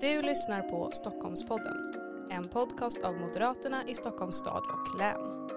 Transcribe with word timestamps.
Du 0.00 0.22
lyssnar 0.22 0.62
på 0.62 0.90
Stockholmspodden, 0.90 1.92
en 2.30 2.48
podcast 2.48 3.02
av 3.02 3.14
Moderaterna 3.14 3.88
i 3.88 3.94
Stockholms 3.94 4.36
stad 4.36 4.62
och 4.72 4.98
län. 4.98 5.48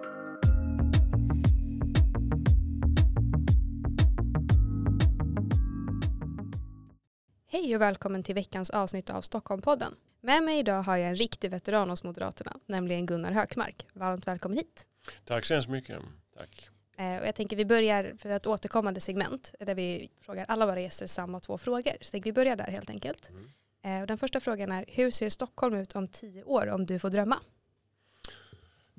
Hej 7.47 7.75
och 7.75 7.81
välkommen 7.81 8.23
till 8.23 8.35
veckans 8.35 8.69
avsnitt 8.69 9.09
av 9.09 9.21
Stockholmpodden. 9.21 9.95
Med 10.21 10.43
mig 10.43 10.59
idag 10.59 10.83
har 10.83 10.97
jag 10.97 11.09
en 11.09 11.15
riktig 11.15 11.51
veteran 11.51 11.89
hos 11.89 12.03
Moderaterna, 12.03 12.59
nämligen 12.65 13.05
Gunnar 13.05 13.31
Hökmark. 13.31 13.87
Varmt 13.93 14.27
välkommen 14.27 14.57
hit. 14.57 14.87
Tack 15.25 15.45
så 15.45 15.53
hemskt 15.53 15.69
mycket. 15.69 15.99
Tack. 16.37 16.69
Eh, 16.97 17.17
och 17.17 17.27
jag 17.27 17.35
tänker 17.35 17.55
vi 17.55 17.65
börjar 17.65 18.15
för 18.17 18.29
ett 18.29 18.47
återkommande 18.47 19.01
segment 19.01 19.53
där 19.59 19.75
vi 19.75 20.09
frågar 20.21 20.45
alla 20.47 20.65
våra 20.65 20.81
gäster 20.81 21.07
samma 21.07 21.39
två 21.39 21.57
frågor. 21.57 21.93
Så 22.01 22.11
tänker 22.11 22.29
vi 22.29 22.33
börjar 22.33 22.55
där 22.55 22.67
helt 22.67 22.89
enkelt. 22.89 23.29
Mm. 23.29 23.49
Eh, 23.83 24.01
och 24.01 24.07
den 24.07 24.17
första 24.17 24.39
frågan 24.39 24.71
är, 24.71 24.85
hur 24.87 25.11
ser 25.11 25.29
Stockholm 25.29 25.75
ut 25.75 25.95
om 25.95 26.07
tio 26.07 26.43
år 26.43 26.69
om 26.69 26.85
du 26.85 26.99
får 26.99 27.09
drömma? 27.09 27.39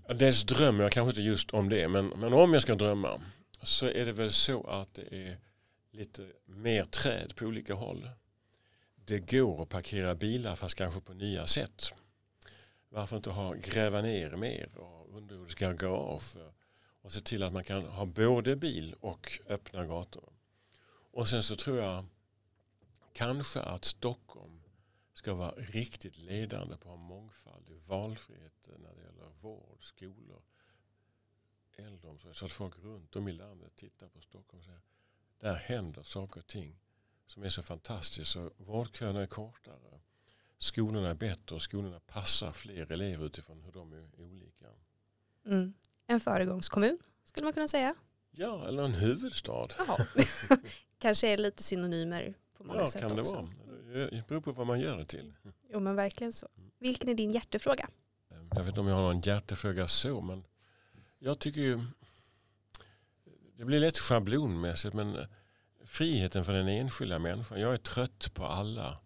Dels 0.08 0.45
drömmer 0.45 0.82
jag 0.82 0.92
kanske 0.92 1.10
inte 1.10 1.22
just 1.22 1.50
om 1.50 1.68
det, 1.68 1.88
men, 1.88 2.06
men 2.06 2.32
om 2.32 2.52
jag 2.52 2.62
ska 2.62 2.74
drömma 2.74 3.20
så 3.62 3.86
är 3.86 4.05
det 4.05 4.12
väl 4.12 4.32
så 4.32 4.66
att 4.66 4.94
det 4.94 5.28
är 5.28 5.36
lite 5.91 6.32
mer 6.44 6.84
träd 6.84 7.36
på 7.36 7.44
olika 7.44 7.74
håll. 7.74 8.10
Det 8.94 9.18
går 9.18 9.62
att 9.62 9.68
parkera 9.68 10.14
bilar 10.14 10.56
fast 10.56 10.74
kanske 10.74 11.00
på 11.00 11.14
nya 11.14 11.46
sätt. 11.46 11.94
Varför 12.88 13.16
inte 13.16 13.30
ha 13.30 13.55
gräva 13.55 14.00
ner 14.00 14.30
mer 14.30 14.78
och 14.78 15.16
underjordiska 15.16 15.72
garage 15.72 16.36
och 17.02 17.12
se 17.12 17.20
till 17.20 17.42
att 17.42 17.52
man 17.52 17.64
kan 17.64 17.84
ha 17.84 18.06
både 18.06 18.56
bil 18.56 18.94
och 19.00 19.41
öppna 19.48 19.86
gator. 19.86 20.32
Och 21.12 21.28
sen 21.28 21.42
så 21.42 21.56
tror 21.56 21.78
jag 21.78 22.06
kanske 23.12 23.60
att 23.60 23.84
Stockholm 23.84 24.63
ska 25.14 25.34
vara 25.34 25.50
riktigt 25.50 26.18
ledande 26.18 26.77
på 26.77 26.96
mångfald 26.96 27.69
och 27.70 27.83
valfrihet 27.86 28.69
när 28.78 28.94
det 28.94 29.02
gäller 29.02 29.30
vård, 29.41 29.84
skolor, 29.84 30.42
äldreomsorg. 31.77 32.34
Så 32.34 32.44
att 32.44 32.50
folk 32.52 32.78
runt 32.78 33.16
om 33.16 33.28
i 33.28 33.33
landet 33.33 33.77
tittar 33.77 34.08
på 34.08 34.20
Stockholm 34.20 34.58
och 34.58 34.64
säger 34.64 34.80
där 35.38 35.55
händer 35.55 36.03
saker 36.03 36.41
och 36.41 36.47
ting 36.47 36.80
som 37.27 37.42
är 37.42 37.48
så 37.48 37.62
fantastiskt. 37.62 38.30
Så 38.30 38.50
vårdköerna 38.56 39.22
är 39.22 39.27
kortare, 39.27 40.00
skolorna 40.58 41.11
är 41.11 41.14
bättre 41.14 41.55
och 41.56 41.62
skolorna 41.62 42.00
passar 42.00 42.53
fler 42.53 42.92
elever 42.92 43.27
utifrån 43.27 43.62
hur 43.62 43.72
de 43.72 43.92
är 43.92 44.20
olika. 44.20 44.66
Mm. 45.47 45.75
En 46.06 46.20
föregångskommun 46.20 46.98
skulle 47.25 47.44
man 47.44 47.53
kunna 47.53 47.69
säga. 47.69 47.94
Ja, 48.31 48.69
eller 48.69 48.84
en 48.84 48.94
huvudstad. 48.94 49.69
Kanske 50.98 51.28
är 51.28 51.36
lite 51.36 51.62
synonymer 51.62 52.34
på 52.56 52.64
många 52.64 52.81
Ja, 52.81 52.86
sätt 52.86 53.00
kan 53.00 53.16
det 53.16 53.22
också. 53.22 53.34
vara. 53.34 53.48
Det 53.95 54.28
beror 54.28 54.41
på 54.41 54.53
vad 54.53 54.67
man 54.67 54.81
gör 54.81 54.98
det 54.98 55.05
till. 55.05 55.33
Jo 55.69 55.81
men 55.81 55.97
verkligen 55.97 56.33
så. 56.33 56.48
Vilken 56.78 57.09
är 57.09 57.14
din 57.14 57.33
hjärtefråga? 57.33 57.89
Jag 58.28 58.59
vet 58.59 58.69
inte 58.69 58.81
om 58.81 58.89
jag 58.89 58.95
har 58.95 59.03
någon 59.03 59.20
hjärtefråga 59.20 59.89
så, 59.89 60.20
men 60.20 60.45
jag 61.19 61.39
tycker 61.39 61.61
ju 61.61 61.81
det 63.56 63.65
blir 63.65 63.81
lätt 63.81 63.98
schablonmässigt, 63.98 64.95
men 64.95 65.27
friheten 65.84 66.45
för 66.45 66.53
den 66.53 66.69
enskilda 66.69 67.19
människan. 67.19 67.61
Jag 67.61 67.72
är 67.72 67.78
trött 67.78 68.34
på 68.34 68.47
alla 68.47 68.98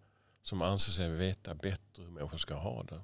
som 0.42 0.62
anser 0.62 0.92
sig 0.92 1.10
veta 1.10 1.54
bättre 1.54 2.02
hur 2.02 2.10
människor 2.10 2.38
ska 2.38 2.54
ha 2.54 2.82
det. 2.82 3.02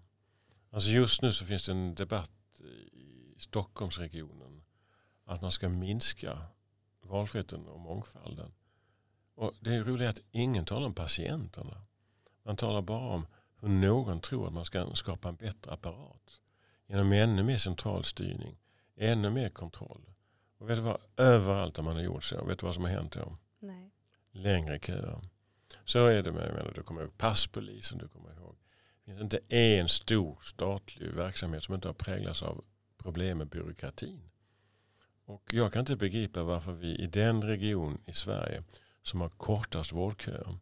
Alltså 0.70 0.90
just 0.90 1.22
nu 1.22 1.32
så 1.32 1.44
finns 1.44 1.66
det 1.66 1.72
en 1.72 1.94
debatt 1.94 2.60
i 2.92 3.34
Stockholmsregionen 3.38 4.64
att 5.24 5.42
man 5.42 5.52
ska 5.52 5.68
minska 5.68 6.38
valfriheten 7.02 7.66
och 7.66 7.80
mångfalden. 7.80 8.52
Och 9.34 9.52
det 9.60 9.74
är 9.74 9.82
roligt 9.82 10.08
att 10.08 10.20
ingen 10.30 10.64
talar 10.64 10.86
om 10.86 10.94
patienterna. 10.94 11.84
Man 12.42 12.56
talar 12.56 12.82
bara 12.82 13.14
om 13.14 13.26
hur 13.60 13.68
någon 13.68 14.20
tror 14.20 14.46
att 14.46 14.52
man 14.52 14.64
ska 14.64 14.94
skapa 14.94 15.28
en 15.28 15.36
bättre 15.36 15.72
apparat. 15.72 16.40
Genom 16.86 17.12
ännu 17.12 17.42
mer 17.42 17.58
centralstyrning, 17.58 18.56
ännu 18.96 19.30
mer 19.30 19.48
kontroll. 19.48 20.10
Och 20.58 20.70
vet 20.70 20.76
du 20.76 20.82
vad? 20.82 21.00
Överallt 21.16 21.74
där 21.74 21.82
man 21.82 21.96
har 21.96 22.02
gjort 22.02 22.24
så, 22.24 22.44
vet 22.44 22.58
du 22.58 22.66
vad 22.66 22.74
som 22.74 22.84
har 22.84 22.90
hänt 22.90 23.12
då? 23.12 23.36
Nej. 23.58 23.90
Längre 24.32 24.78
köer. 24.78 25.20
Så 25.84 26.06
är 26.06 26.22
det 26.22 26.32
med, 26.32 26.48
jag 26.48 26.54
menar, 26.54 26.72
du 26.74 26.82
kommer 26.82 27.02
ihåg 27.02 27.18
passpolisen, 27.18 27.98
du 27.98 28.08
kommer 28.08 28.34
ihåg. 28.34 28.56
Det 29.04 29.10
finns 29.10 29.22
inte 29.22 29.40
en 29.48 29.88
stor 29.88 30.38
statlig 30.42 31.10
verksamhet 31.10 31.64
som 31.64 31.74
inte 31.74 31.88
har 31.88 31.94
präglats 31.94 32.42
av 32.42 32.64
problem 32.98 33.38
med 33.38 33.48
byråkratin. 33.48 34.30
Och 35.24 35.42
jag 35.52 35.72
kan 35.72 35.80
inte 35.80 35.96
begripa 35.96 36.42
varför 36.42 36.72
vi 36.72 36.96
i 36.96 37.06
den 37.06 37.42
region 37.42 37.98
i 38.06 38.12
Sverige 38.12 38.62
som 39.04 39.20
har 39.20 39.28
kortast 39.28 39.92
vårdköer 39.92 40.58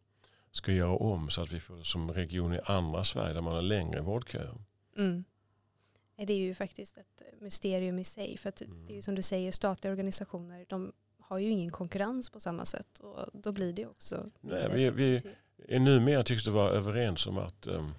ska 0.51 0.71
göra 0.71 0.95
om 0.97 1.29
så 1.29 1.41
att 1.41 1.51
vi 1.51 1.59
får 1.59 1.75
det 1.75 1.85
som 1.85 2.11
region 2.11 2.53
i 2.53 2.59
andra 2.65 3.03
Sverige 3.03 3.33
där 3.33 3.41
man 3.41 3.53
har 3.53 3.61
längre 3.61 4.01
vårdköer. 4.01 4.53
Mm. 4.97 5.23
Det 6.15 6.33
är 6.33 6.37
ju 6.37 6.55
faktiskt 6.55 6.97
ett 6.97 7.21
mysterium 7.41 7.99
i 7.99 8.03
sig. 8.03 8.37
För 8.37 8.53
Mm. 8.61 8.85
det 8.85 8.93
är 8.93 8.95
ju 8.95 9.01
som 9.01 9.15
du 9.15 9.21
säger, 9.21 9.51
statliga 9.51 9.91
organisationer, 9.91 10.65
de 10.69 10.93
har 11.19 11.39
ju 11.39 11.49
ingen 11.49 11.69
konkurrens 11.71 12.29
på 12.29 12.39
samma 12.39 12.65
sätt. 12.65 12.99
Och 12.99 13.29
då 13.33 13.51
blir 13.51 13.73
det 13.73 13.85
också... 13.85 14.29
Nej, 14.41 14.69
vi- 14.73 14.89
vi- 14.89 15.21
är 15.67 15.79
numera 15.79 16.23
tycks 16.23 16.43
det 16.43 16.51
vara 16.51 16.69
överens 16.69 17.27
om 17.27 17.37
att 17.37 17.67
um, 17.67 17.93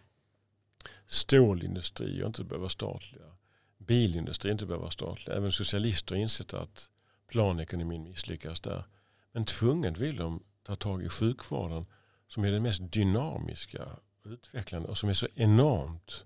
stålindustri 1.07 2.23
inte 2.25 2.45
behöver 2.45 2.59
vara 2.61 2.69
statliga. 2.71 3.37
Bilindustri 3.79 4.51
inte 4.51 4.67
behöver 4.67 4.83
vara 4.83 4.91
statliga. 4.91 5.37
Även 5.37 5.53
socialister 5.53 6.15
har 6.15 6.23
insett 6.23 6.55
att 6.55 6.91
planekonomin 7.29 8.05
misslyckas 8.05 8.61
där. 8.61 8.85
Men 9.35 9.45
tvunget 9.45 9.99
vill 9.99 10.17
de 10.17 10.43
ta 10.63 10.77
tag 10.77 11.03
i 11.03 11.09
sjukvården 11.09 11.85
som 12.29 12.45
är 12.45 12.51
den 12.53 12.63
mest 12.63 12.93
dynamiska 12.93 13.85
och 14.25 14.31
utvecklande 14.31 14.89
och 14.89 14.99
som 14.99 15.09
är 15.09 15.15
så 15.15 15.27
enormt 15.35 16.25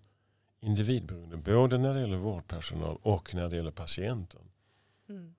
individberoende. 0.61 1.37
Både 1.37 1.79
när 1.79 1.95
det 1.95 2.01
gäller 2.01 2.17
vårdpersonal 2.17 2.99
och 3.03 3.35
när 3.35 3.49
det 3.49 3.57
gäller 3.57 3.71
patienten. 3.71 4.41
Mm. 5.09 5.35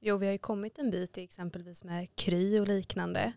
Jo, 0.00 0.16
vi 0.16 0.26
har 0.26 0.32
ju 0.32 0.38
kommit 0.38 0.78
en 0.78 0.90
bit 0.90 1.18
exempelvis 1.18 1.84
med 1.84 2.08
Kry 2.16 2.60
och 2.60 2.66
liknande. 2.68 3.32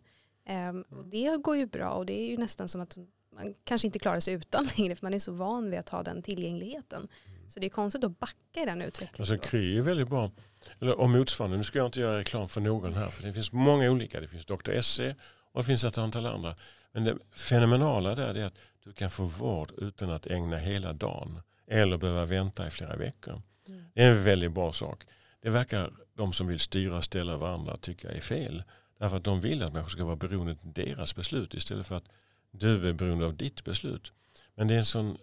Ehm, 0.46 0.82
och 0.82 0.98
Mm. 0.98 1.10
det 1.10 1.38
går 1.44 1.58
ju 1.58 1.66
bra 1.66 1.90
och 1.90 2.06
det 2.06 2.14
är 2.22 2.28
ju 2.28 2.38
nästan 2.38 2.68
som 2.70 2.82
att 2.82 2.98
man 3.36 3.54
kanske 3.64 3.88
inte 3.88 4.00
klarar 4.00 4.20
sig 4.20 4.34
utan 4.34 4.68
längre 4.78 4.96
för 4.96 5.06
man 5.06 5.14
är 5.14 5.20
så 5.20 5.32
van 5.32 5.70
vid 5.70 5.80
att 5.80 5.90
ha 5.90 6.04
den 6.04 6.22
tillgängligheten. 6.22 7.08
Så 7.48 7.60
det 7.60 7.66
är 7.68 7.70
konstigt 7.70 8.04
att 8.04 8.20
backa 8.20 8.62
i 8.62 8.66
den 8.66 8.82
utvecklingen. 8.82 9.32
Alltså. 9.32 9.50
Kry 9.50 9.78
är 9.78 9.82
väldigt 9.82 10.10
bra. 10.10 10.32
Eller 10.80 11.00
om 11.00 11.12
motsvarande, 11.12 11.58
nu 11.58 11.64
ska 11.64 11.78
jag 11.78 11.88
inte 11.88 12.00
göra 12.00 12.18
reklam 12.18 12.50
för 12.50 12.62
någon 12.62 12.94
här. 12.94 13.08
För 13.08 13.24
det 13.24 13.34
finns 13.34 13.52
många 13.52 13.92
olika. 13.92 14.22
Det 14.22 14.28
finns 14.28 14.46
Dr. 14.46 14.82
SE 14.82 15.16
och 15.52 15.62
det 15.62 15.66
finns 15.66 15.84
ett 15.84 15.98
antal 15.98 16.26
andra. 16.26 16.56
Men 16.92 17.04
det 17.04 17.18
fenomenala 17.32 18.16
där 18.16 18.36
är 18.36 18.46
att 18.46 18.58
du 18.84 18.94
kan 18.94 19.10
få 19.10 19.24
vård 19.24 19.72
utan 19.78 20.10
att 20.10 20.28
ägna 20.28 20.58
hela 20.58 20.94
dagen. 20.94 21.42
Eller 21.68 21.98
behöva 21.98 22.26
vänta 22.26 22.68
i 22.68 22.72
flera 22.72 22.96
veckor. 22.96 23.42
Mm. 23.68 23.86
Det 23.94 24.04
är 24.04 24.12
en 24.12 24.24
väldigt 24.24 24.52
bra 24.52 24.74
sak. 24.74 25.04
Det 25.42 25.50
verkar 25.50 25.92
de 26.14 26.34
som 26.34 26.48
vill 26.48 26.60
styra 26.60 26.98
och 26.98 27.04
ställa 27.04 27.38
varandra 27.38 27.78
tycka 27.78 28.12
är 28.12 28.22
fel. 28.22 28.64
Därför 28.98 29.18
att 29.18 29.24
de 29.24 29.42
vill 29.42 29.64
att 29.64 29.74
människor 29.74 29.90
ska 29.90 30.06
vara 30.06 30.16
beroende 30.16 30.52
av 30.52 30.58
deras 30.74 31.16
beslut 31.16 31.54
istället 31.54 31.88
för 31.88 31.96
att 31.96 32.06
du 32.52 32.90
är 32.90 32.94
beroende 32.94 33.26
av 33.26 33.36
ditt 33.36 33.64
beslut. 33.64 34.14
Men 34.56 34.68
det 34.68 34.74
är 34.74 34.80
en 34.80 34.86
sån, 34.86 35.18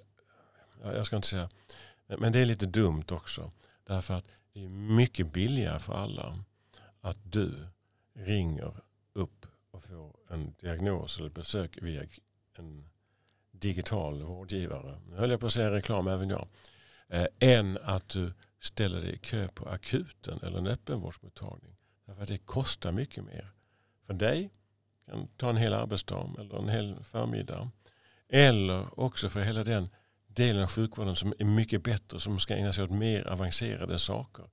ja, 0.83 0.93
jag 0.93 1.07
ska 1.07 1.17
inte 1.17 1.29
säga, 1.29 1.49
men 2.07 2.21
men 2.21 2.33
det 2.33 2.39
är 2.39 2.47
lite 2.47 2.67
dumt 2.67 3.05
också. 3.11 3.51
Därför 3.87 4.15
att 4.15 4.25
det 4.57 4.65
är 4.65 4.69
mycket 4.69 5.33
billigare 5.33 5.79
för 5.79 5.93
alla 5.93 6.39
att 7.01 7.19
du 7.23 7.67
ringer 8.15 8.75
upp 9.13 9.47
och 9.71 9.85
får 9.85 10.17
en 10.29 10.55
diagnos 10.61 11.19
eller 11.19 11.31
besök 11.31 11.79
via 11.83 12.05
en 12.55 12.89
digital 13.51 14.23
vårdgivare. 14.23 15.01
Nu 15.11 15.17
höll 15.17 15.31
jag 15.31 15.41
på 15.41 15.47
att 15.47 15.53
säga 15.53 15.71
reklam 15.71 16.09
även 16.09 16.31
jag. 16.31 16.49
Eh, 17.09 17.27
än 17.39 17.79
att 17.83 18.09
du 18.09 18.33
ställer 18.61 19.01
dig 19.01 19.15
i 19.15 19.19
kö 19.19 19.49
på 19.49 19.69
akuten 19.69 20.39
eller 20.43 20.59
en 20.59 20.67
öppenvårdsmottagning. 20.67 21.77
Därför 22.07 22.23
att 22.23 22.29
det 22.29 22.39
kostar 22.39 22.93
mycket 22.93 23.25
mer. 23.25 23.51
För 24.07 24.15
dig 24.15 24.51
kan 25.07 25.29
ta 25.37 25.51
en 25.51 25.57
hel 25.57 25.75
arbetsdag 25.75 26.35
eller 26.39 26.59
en 26.59 26.69
hel 26.69 27.05
förmiddag. 27.05 27.71
Eller 28.29 29.01
också 29.01 29.29
för 29.29 29.41
hela 29.41 29.65
den 29.65 29.89
delen 30.37 30.63
av 30.63 30.69
sjukvården 30.69 31.17
som 31.17 31.35
är 31.39 31.45
mycket 31.45 31.83
bättre 31.83 32.21
som 32.21 32.39
ska 32.39 32.55
ägna 32.55 32.73
sig 32.73 32.85
åt 32.85 32.91
mer 32.91 33.29
avancerade 33.29 33.99
saker 33.99 34.45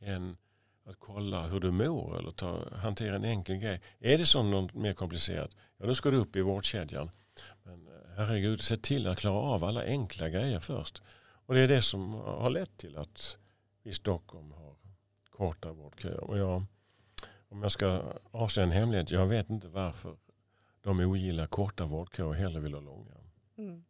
än 0.00 0.36
att 0.84 0.96
kolla 0.98 1.46
hur 1.46 1.60
du 1.60 1.70
mår 1.70 2.18
eller 2.18 2.30
ta, 2.30 2.58
hantera 2.76 3.16
en 3.16 3.24
enkel 3.24 3.56
grej. 3.56 3.80
Är 3.98 4.18
det 4.18 4.26
så 4.26 4.42
något 4.42 4.74
mer 4.74 4.92
komplicerat, 4.92 5.50
ja 5.76 5.86
då 5.86 5.94
ska 5.94 6.10
du 6.10 6.16
upp 6.16 6.36
i 6.36 6.40
vårdkedjan. 6.40 7.10
Men 7.62 7.86
eh, 7.86 7.92
herregud, 8.16 8.60
se 8.60 8.76
till 8.76 9.06
att 9.06 9.18
klara 9.18 9.34
av 9.34 9.64
alla 9.64 9.84
enkla 9.84 10.28
grejer 10.28 10.60
först. 10.60 11.02
Och 11.46 11.54
det 11.54 11.60
är 11.60 11.68
det 11.68 11.82
som 11.82 12.12
har 12.14 12.50
lett 12.50 12.76
till 12.76 12.96
att 12.96 13.36
vi 13.82 13.90
i 13.90 13.94
Stockholm 13.94 14.52
har 14.52 14.74
korta 15.30 15.72
vårdköer. 15.72 16.20
Och 16.20 16.38
jag, 16.38 16.64
om 17.48 17.62
jag 17.62 17.72
ska 17.72 18.02
avslöja 18.30 18.66
en 18.66 18.72
hemlighet, 18.72 19.10
jag 19.10 19.26
vet 19.26 19.50
inte 19.50 19.68
varför 19.68 20.16
de 20.80 21.00
ogillar 21.00 21.46
korta 21.46 21.84
vårdköer 21.84 22.26
och 22.26 22.34
hellre 22.34 22.60
vill 22.60 22.74
ha 22.74 22.80
långa. 22.80 23.14
Mm. 23.58 23.84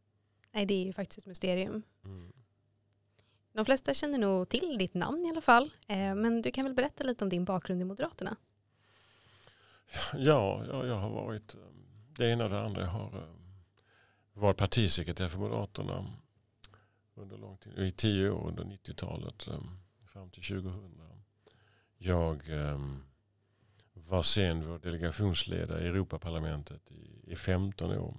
Nej, 0.53 0.67
det 0.67 0.75
är 0.75 0.85
ju 0.85 0.93
faktiskt 0.93 1.19
ett 1.19 1.27
mysterium. 1.27 1.83
Mm. 2.05 2.33
De 3.53 3.65
flesta 3.65 3.95
känner 3.95 4.19
nog 4.19 4.49
till 4.49 4.79
ditt 4.79 4.95
namn 4.95 5.27
i 5.27 5.31
alla 5.31 5.41
fall. 5.41 5.71
Eh, 5.89 6.15
men 6.15 6.43
du 6.43 6.51
kan 6.51 6.65
väl 6.65 6.75
berätta 6.75 7.05
lite 7.05 7.25
om 7.25 7.29
din 7.29 7.45
bakgrund 7.45 7.83
i 7.83 7.85
Moderaterna? 7.85 8.37
Ja, 10.15 10.65
ja, 10.69 10.87
jag 10.87 10.97
har 10.97 11.11
varit 11.11 11.55
eh, 11.55 11.61
det 12.17 12.31
ena 12.31 12.45
och 12.45 12.51
det 12.51 12.61
andra. 12.61 12.81
Jag 12.81 12.89
har 12.89 13.19
eh, 13.19 13.35
var 14.33 14.53
partisekreterare 14.53 15.31
för 15.31 15.39
Moderaterna 15.39 16.13
under 17.15 17.39
lång 17.39 17.57
tid, 17.57 17.79
i 17.79 17.91
tio 17.91 18.31
år 18.31 18.49
under 18.49 18.65
90-talet 18.65 19.49
fram 20.07 20.31
till 20.31 20.43
2000. 20.43 21.01
Jag 21.99 22.43
var 23.93 24.23
sen 24.23 24.69
vår 24.69 24.79
delegationsledare 24.79 25.85
i 25.85 25.89
Europaparlamentet 25.89 26.91
i, 26.91 27.33
i 27.33 27.37
15 27.37 27.91
år. 27.91 28.15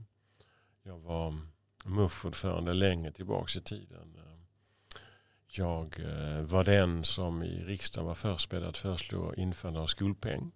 Jag 0.84 1.00
var 1.00 1.38
MUF-ordförande 1.86 2.74
länge 2.74 3.12
tillbaka 3.12 3.60
i 3.60 3.62
tiden. 3.62 4.18
Jag 5.54 6.00
eh, 6.00 6.42
var 6.42 6.64
den 6.64 7.04
som 7.04 7.44
i 7.44 7.64
riksdagen 7.64 8.08
var 8.08 8.16
först 8.16 8.52
med 8.52 8.64
att 8.64 8.78
föreslå 8.78 9.34
införande 9.34 9.80
av 9.80 9.88
skolpeng. 9.88 10.52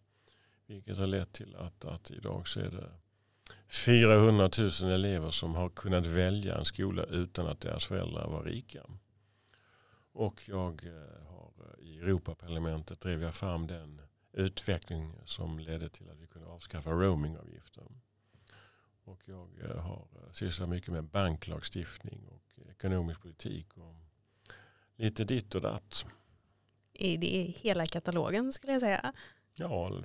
Vilket 0.67 0.97
har 0.97 1.07
lett 1.07 1.33
till 1.33 1.55
att, 1.55 1.85
att 1.85 2.11
idag 2.11 2.47
så 2.47 2.59
är 2.59 2.69
det 2.69 2.89
400 3.67 4.49
000 4.81 4.91
elever 4.91 5.31
som 5.31 5.55
har 5.55 5.69
kunnat 5.69 6.05
välja 6.05 6.57
en 6.57 6.65
skola 6.65 7.03
utan 7.03 7.47
att 7.47 7.61
deras 7.61 7.85
föräldrar 7.85 8.27
var 8.27 8.43
rika. 8.43 8.83
Och 10.11 10.49
jag 10.49 10.85
eh, 10.85 11.27
har 11.27 11.51
eh, 11.59 11.85
i 11.85 11.99
Europaparlamentet 11.99 13.01
drev 13.01 13.23
jag 13.23 13.35
fram 13.35 13.67
den 13.67 14.01
utveckling 14.33 15.13
som 15.25 15.59
ledde 15.59 15.89
till 15.89 16.09
att 16.09 16.19
vi 16.19 16.27
kunde 16.27 16.47
avskaffa 16.47 16.89
roamingavgiften. 16.89 18.01
Och 19.05 19.19
jag 19.25 19.47
har 19.77 20.07
sysslat 20.31 20.69
mycket 20.69 20.89
med 20.89 21.03
banklagstiftning 21.03 22.19
och 22.27 22.69
ekonomisk 22.69 23.21
politik 23.21 23.77
och 23.77 23.95
lite 24.95 25.23
ditt 25.23 25.55
och 25.55 25.61
datt. 25.61 26.05
Är 26.93 27.17
det 27.17 27.53
hela 27.57 27.85
katalogen 27.85 28.51
skulle 28.51 28.73
jag 28.73 28.81
säga? 28.81 29.13
Ja, 29.53 30.01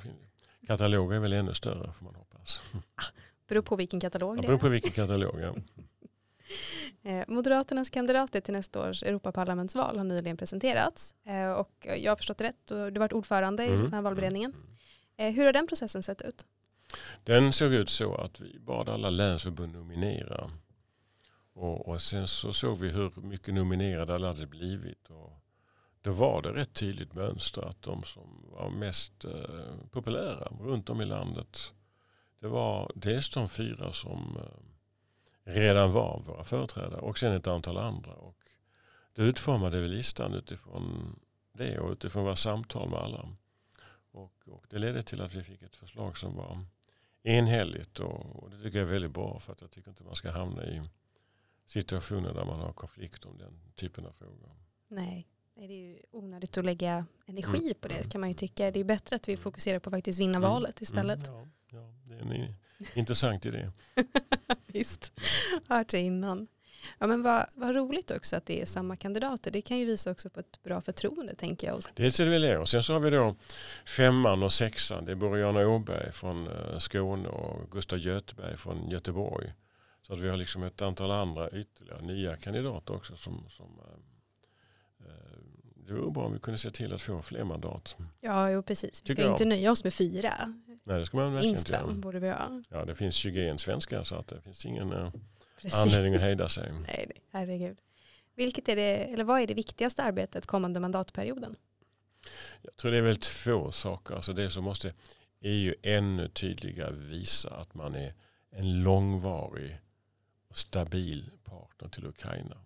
katalogen 0.67 1.17
är 1.17 1.21
väl 1.21 1.33
ännu 1.33 1.55
större 1.55 1.93
får 1.93 2.05
man 2.05 2.15
hoppas. 2.15 2.61
Ah, 2.95 3.05
beror 3.49 3.63
på 3.63 3.77
vilken 3.77 4.01
katalog 4.01 4.37
det 4.37 4.41
är. 4.41 4.47
Beror 4.47 4.59
på 4.59 4.69
vilken 4.69 4.91
katalog, 4.91 5.41
ja. 5.41 5.55
Eh, 7.03 7.25
Moderaternas 7.29 7.91
kandidater 7.91 8.41
till 8.41 8.53
nästa 8.53 8.91
års 8.91 9.03
Europaparlamentsval 9.03 9.97
har 9.97 10.05
nyligen 10.05 10.37
presenterats. 10.37 11.15
Eh, 11.25 11.53
och 11.53 11.87
jag 11.97 12.11
har 12.11 12.17
förstått 12.17 12.39
det 12.39 12.45
rätt, 12.45 12.67
du 12.67 12.75
har 12.75 12.91
varit 12.91 13.13
ordförande 13.13 13.65
mm. 13.65 13.79
i 13.79 13.83
den 13.83 13.93
här 13.93 14.03
valberedningen. 14.03 14.55
Eh, 15.17 15.33
hur 15.33 15.45
har 15.45 15.53
den 15.53 15.67
processen 15.67 16.03
sett 16.03 16.23
ut? 16.23 16.47
Den 17.25 17.53
såg 17.53 17.73
ut 17.73 17.91
så 17.91 18.15
att 18.15 18.41
vi 18.41 18.59
bad 18.59 18.89
alla 18.89 19.11
länsförbund 19.11 19.73
nominera 19.73 20.51
och, 21.53 21.89
och, 21.89 22.01
sen 22.01 22.29
så 22.29 22.53
såg 22.53 22.79
vi 22.79 22.89
hur 22.89 23.21
mycket 23.21 23.55
nominerade 23.55 24.15
alla 24.15 24.27
hade 24.27 24.47
blivit. 24.47 25.11
Och 25.11 25.33
då 26.01 26.13
var 26.13 26.43
det 26.43 26.53
rätt 26.53 26.75
tydligt 26.75 27.15
mönster 27.15 27.63
att 27.63 27.83
de 27.83 28.03
som 28.03 28.45
var 28.51 28.71
mest 28.71 29.25
eh, 29.25 29.89
populära 29.91 30.49
runt 30.61 30.91
om 30.91 31.01
i 31.01 31.05
landet 31.05 31.73
det 32.41 32.49
var 32.49 32.93
dels 32.95 33.29
de 33.29 33.49
fyra 33.49 33.93
som 33.93 34.37
eh, 34.37 35.53
redan 35.53 35.93
var 35.93 36.23
våra 36.27 36.45
företrädare 36.45 37.01
och 37.01 37.19
sen 37.19 37.33
ett 37.33 37.47
antal 37.47 37.77
andra. 37.77 38.13
Och 38.13 38.37
då 39.15 39.23
utformade 39.23 39.81
vi 39.81 39.89
listan 39.89 40.35
utifrån 40.35 41.17
det 41.53 41.79
och 41.79 41.93
utifrån 41.93 42.25
våra 42.25 42.37
samtal 42.37 42.89
med 42.89 42.99
alla. 42.99 43.29
Och, 44.13 44.35
och 44.47 44.67
det 44.71 44.79
ledde 44.79 45.03
till 45.03 45.21
att 45.21 45.35
vi 45.35 45.43
fick 45.43 45.63
ett 45.63 45.77
förslag 45.77 46.19
som 46.19 46.37
var 46.37 46.65
enhälligt 47.23 48.01
och, 48.01 48.43
och 48.43 48.51
det 48.51 48.57
tycker 48.63 48.79
jag 48.79 48.89
är 48.89 48.93
väldigt 48.93 49.11
bra 49.11 49.41
för 49.41 49.53
att 49.53 49.61
jag 49.61 49.71
tycker 49.71 49.91
inte 49.91 50.05
man 50.05 50.17
ska 50.17 50.31
hamna 50.31 50.65
i 50.65 50.83
situationer 51.67 52.35
där 52.35 52.45
man 52.45 52.61
har 52.61 52.73
konflikt 52.73 53.25
om 53.25 53.39
den 53.39 53.61
typen 53.75 54.07
av 54.07 54.13
frågor. 54.13 54.51
Nej, 54.89 55.29
det 55.55 55.65
är 55.65 55.69
ju 55.69 56.03
onödigt 56.11 56.59
att 56.59 56.65
lägga 56.65 57.07
energi 57.27 57.59
mm. 57.59 57.75
på 57.81 57.89
det 57.89 58.13
kan 58.13 58.21
man 58.21 58.31
ju 58.31 58.35
tycka. 58.35 58.71
Det 58.71 58.81
är 58.81 58.85
bättre 58.85 59.17
att 59.17 59.29
vi 59.29 59.33
mm. 59.33 59.43
fokuserar 59.43 59.79
på 59.79 59.89
att 59.89 59.95
faktiskt 59.95 60.21
vinna 60.21 60.37
mm. 60.37 60.51
valet 60.51 60.81
istället. 60.81 61.29
Mm. 61.29 61.41
Ja, 61.41 61.49
ja, 61.79 61.95
det 62.05 62.15
är 62.15 62.21
en 62.21 62.55
intressant 62.95 63.47
idé. 63.47 63.71
Visst, 64.67 65.13
hört 65.69 65.89
det 65.89 65.99
innan. 65.99 66.47
Ja, 66.99 67.07
men 67.07 67.23
vad, 67.23 67.47
vad 67.55 67.75
roligt 67.75 68.11
också 68.11 68.37
att 68.37 68.47
det 68.47 68.63
är 68.63 68.67
samma 68.67 68.97
kandidater. 68.97 69.51
Det 69.51 69.63
kan 69.63 69.79
ju 69.79 69.85
visa 69.85 70.11
också 70.11 70.31
på 70.31 70.41
ett 70.41 70.63
bra 70.63 70.81
förtroende 70.81 71.35
tänker 71.35 71.67
jag. 71.67 71.83
Dels 71.95 72.21
är 72.21 72.25
det 72.25 72.31
väl 72.31 72.43
det. 72.43 72.59
Och 72.59 72.69
sen 72.69 72.83
så 72.83 72.93
har 72.93 73.01
vi 73.01 73.11
då 73.11 73.37
femman 73.87 74.43
och 74.43 74.53
sexan. 74.53 75.05
Det 75.05 75.13
är 75.13 75.17
Boriana 75.17 75.69
Åberg 75.69 76.13
från 76.13 76.47
eh, 76.47 76.79
Skåne 76.79 77.29
och 77.29 77.71
Gustav 77.71 77.99
Göteberg 77.99 78.57
från 78.57 78.91
Göteborg. 78.91 79.53
Så 80.03 80.13
att 80.13 80.21
vi 80.21 80.29
har 80.29 80.37
liksom 80.37 80.63
ett 80.63 80.83
antal 80.83 81.11
andra 81.11 81.51
ytterligare 81.51 82.03
nya 82.03 82.37
kandidater 82.37 82.95
också. 82.95 83.17
Som, 83.17 83.45
som, 83.49 83.67
eh, 83.67 85.07
eh 85.07 85.31
det 85.87 85.95
vore 85.95 86.11
bra 86.11 86.25
om 86.25 86.33
vi 86.33 86.39
kunde 86.39 86.59
se 86.59 86.71
till 86.71 86.93
att 86.93 87.03
få 87.03 87.23
fler 87.23 87.45
mandat. 87.45 87.97
Ja, 88.21 88.51
jo, 88.51 88.63
precis. 88.63 89.03
Vi 89.07 89.15
ska 89.15 89.31
inte 89.31 89.45
nöja 89.45 89.73
oss 89.73 89.85
med 89.85 89.95
fyra. 89.95 90.55
Nej, 90.85 90.99
det 90.99 91.07
ska 91.07 91.17
man 91.17 91.33
verkligen 91.33 91.57
inte 91.57 91.73
göra. 91.73 91.93
borde 91.93 92.19
vi 92.19 92.29
ha. 92.29 92.63
Ja, 92.69 92.85
det 92.85 92.95
finns 92.95 93.15
21 93.15 93.61
svenskar 93.61 94.03
så 94.03 94.15
att 94.15 94.29
det 94.29 94.41
finns 94.41 94.67
ingen 94.67 94.93
eh, 94.93 95.13
anledning 95.73 96.15
att 96.15 96.23
hejda 96.23 96.49
sig. 96.49 96.73
Nej, 96.73 97.07
nej, 97.09 97.23
herregud. 97.31 97.79
Vilket 98.35 98.69
är 98.69 98.77
det, 98.77 98.97
eller 98.97 99.25
vad 99.25 99.41
är 99.41 99.47
det 99.47 99.55
viktigaste 99.55 100.03
arbetet 100.03 100.47
kommande 100.47 100.81
mandatperioden? 100.81 101.57
Jag 102.63 102.77
tror 102.77 102.91
det 102.91 102.97
är 102.97 103.03
väl 103.03 103.17
två 103.17 103.73
saker. 103.73 104.15
Alltså 104.15 104.33
det 104.33 104.51
som 104.51 104.65
måste 104.65 104.95
EU 105.41 105.75
ännu 105.83 106.29
tydligare 106.29 106.95
visa 106.95 107.51
att 107.51 107.75
man 107.75 107.95
är 107.95 108.15
en 108.51 108.83
långvarig 108.83 109.81
och 110.49 110.57
stabil 110.59 111.31
partner 111.45 111.89
till 111.89 112.07
Ukraina. 112.07 112.57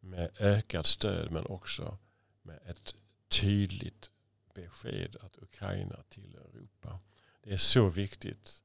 Med 0.00 0.30
ökat 0.38 0.86
stöd 0.86 1.30
men 1.30 1.46
också 1.46 1.98
med 2.42 2.58
ett 2.66 2.94
tydligt 3.28 4.10
besked 4.54 5.16
att 5.20 5.38
Ukraina 5.42 5.96
tillhör 6.08 6.48
Europa. 6.54 6.98
Det 7.42 7.52
är 7.52 7.56
så 7.56 7.88
viktigt 7.88 8.62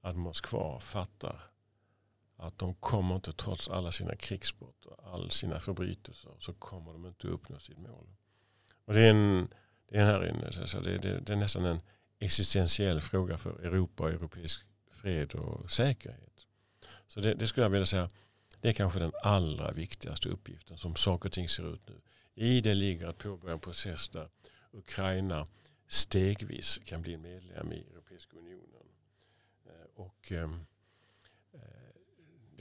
att 0.00 0.16
Moskva 0.16 0.80
fattar 0.80 1.51
att 2.36 2.58
de 2.58 2.74
kommer 2.74 3.14
inte 3.14 3.32
trots 3.32 3.68
alla 3.68 3.92
sina 3.92 4.16
krigsbrott 4.16 4.84
och 4.84 5.14
all 5.14 5.30
sina 5.30 5.60
förbrytelser 5.60 6.30
så 6.40 6.52
kommer 6.52 6.92
de 6.92 7.06
inte 7.06 7.26
uppnå 7.28 7.58
sitt 7.58 7.78
mål. 7.78 8.06
Och 8.84 8.94
det, 8.94 9.00
är 9.00 9.10
en, 9.10 9.48
det, 9.88 9.98
är 9.98 10.04
här 10.04 10.28
inne, 10.28 10.50
det, 10.82 10.98
det, 10.98 11.20
det 11.20 11.32
är 11.32 11.36
nästan 11.36 11.64
en 11.64 11.80
existentiell 12.18 13.00
fråga 13.00 13.38
för 13.38 13.50
Europa 13.50 14.02
och 14.02 14.10
europeisk 14.10 14.66
fred 14.90 15.34
och 15.34 15.70
säkerhet. 15.70 16.46
Så 17.06 17.20
det, 17.20 17.34
det, 17.34 17.46
skulle 17.46 17.64
jag 17.64 17.70
vilja 17.70 17.86
säga, 17.86 18.10
det 18.60 18.68
är 18.68 18.72
kanske 18.72 18.98
den 18.98 19.12
allra 19.22 19.72
viktigaste 19.72 20.28
uppgiften 20.28 20.78
som 20.78 20.96
saker 20.96 21.28
och 21.28 21.32
ting 21.32 21.48
ser 21.48 21.74
ut 21.74 21.88
nu. 21.88 22.00
I 22.34 22.60
det 22.60 22.74
ligger 22.74 23.06
att 23.06 23.18
påbörja 23.18 23.52
en 23.52 23.60
process 23.60 24.08
där 24.08 24.28
Ukraina 24.72 25.46
stegvis 25.88 26.80
kan 26.84 27.02
bli 27.02 27.16
medlem 27.16 27.72
i 27.72 27.80
Europeiska 27.80 28.36
unionen. 28.36 28.86
Eh, 29.66 29.86
och 29.94 30.32
eh, 30.32 30.50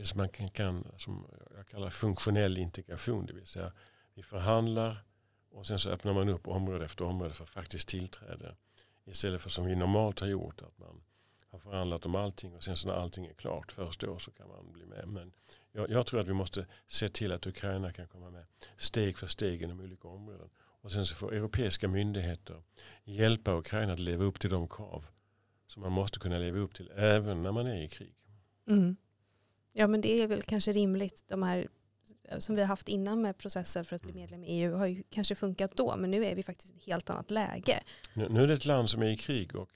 det 0.02 0.08
som 0.08 0.18
man 0.18 0.30
kan, 0.30 0.50
kan 0.50 0.88
som 0.98 1.28
jag 1.56 1.68
kallar 1.68 1.90
funktionell 1.90 2.58
integration, 2.58 3.26
det 3.26 3.34
vill 3.34 3.48
säga 3.48 3.72
vi 4.14 4.24
förhandlar 4.24 4.98
och 5.52 5.68
sen 5.68 5.80
så 5.80 5.90
öppnar 5.90 6.14
man 6.14 6.30
upp 6.30 6.48
område 6.48 6.86
efter 6.86 7.06
område 7.06 7.34
för 7.34 7.46
faktiskt 7.46 7.88
tillträde. 7.88 8.56
Istället 9.06 9.42
för 9.42 9.50
som 9.50 9.66
vi 9.66 9.76
normalt 9.76 10.20
har 10.20 10.28
gjort, 10.28 10.62
att 10.62 10.78
man 10.78 11.04
har 11.50 11.60
förhandlat 11.60 12.06
om 12.06 12.16
allting 12.16 12.56
och 12.56 12.64
sen 12.64 12.78
så 12.78 12.88
när 12.88 12.96
allting 12.96 13.26
är 13.26 13.34
klart, 13.34 13.72
först 13.72 14.00
då 14.00 14.20
så 14.20 14.32
kan 14.32 14.48
man 14.48 14.72
bli 14.72 14.86
med. 14.86 15.08
Men 15.08 15.34
jag, 15.72 15.90
jag, 15.90 16.06
tror 16.08 16.20
att 16.20 16.28
vi 16.28 16.34
måste 16.34 16.66
se 16.88 17.10
till 17.10 17.32
att 17.32 17.48
Ukraina 17.48 17.94
kan 17.94 18.08
komma 18.08 18.30
med 18.30 18.46
steg 18.78 19.18
för 19.18 19.28
steg 19.28 19.62
inom 19.62 19.80
olika 19.80 20.08
områden. 20.08 20.50
Och 20.58 20.92
sen 20.92 21.06
så 21.06 21.16
får 21.16 21.34
europeiska 21.34 21.88
myndigheter 21.88 22.64
hjälpa 23.04 23.54
Ukraina 23.54 23.94
att 23.94 24.00
leva 24.00 24.24
upp 24.24 24.40
till 24.40 24.50
de 24.50 24.68
krav 24.68 25.08
som 25.68 25.82
man 25.82 25.92
måste 25.92 26.20
kunna 26.20 26.38
leva 26.38 26.60
upp 26.60 26.74
till 26.74 26.92
även 26.96 27.44
när 27.44 27.52
man 27.52 27.68
är 27.68 27.82
i 27.82 27.88
krig. 27.88 28.16
Mm. 28.68 28.96
Ja 29.74 29.88
men 29.88 30.02
det 30.02 30.22
är 30.22 30.28
väl 30.28 30.42
kanske 30.42 30.72
rimligt. 30.72 31.24
De 31.28 31.44
här 31.44 31.68
som 32.40 32.56
vi 32.56 32.62
har 32.62 32.68
haft 32.68 32.90
innan 32.90 33.22
med 33.22 33.38
processer 33.38 33.84
för 33.84 33.96
att 33.96 34.02
bli 34.02 34.12
mm. 34.12 34.22
medlem 34.22 34.44
i 34.44 34.48
EU 34.48 34.76
har 34.76 34.86
ju 34.86 35.04
kanske 35.10 35.36
funkat 35.36 35.76
då 35.76 35.96
men 35.98 36.12
nu 36.12 36.26
är 36.26 36.36
vi 36.36 36.44
faktiskt 36.44 36.74
i 36.74 36.78
ett 36.78 36.84
helt 36.84 37.10
annat 37.10 37.32
läge. 37.32 37.84
Nu, 38.14 38.30
nu 38.30 38.44
är 38.44 38.48
det 38.48 38.54
ett 38.54 38.66
land 38.66 38.90
som 38.90 39.02
är 39.02 39.08
i 39.08 39.18
krig 39.18 39.56
och 39.56 39.70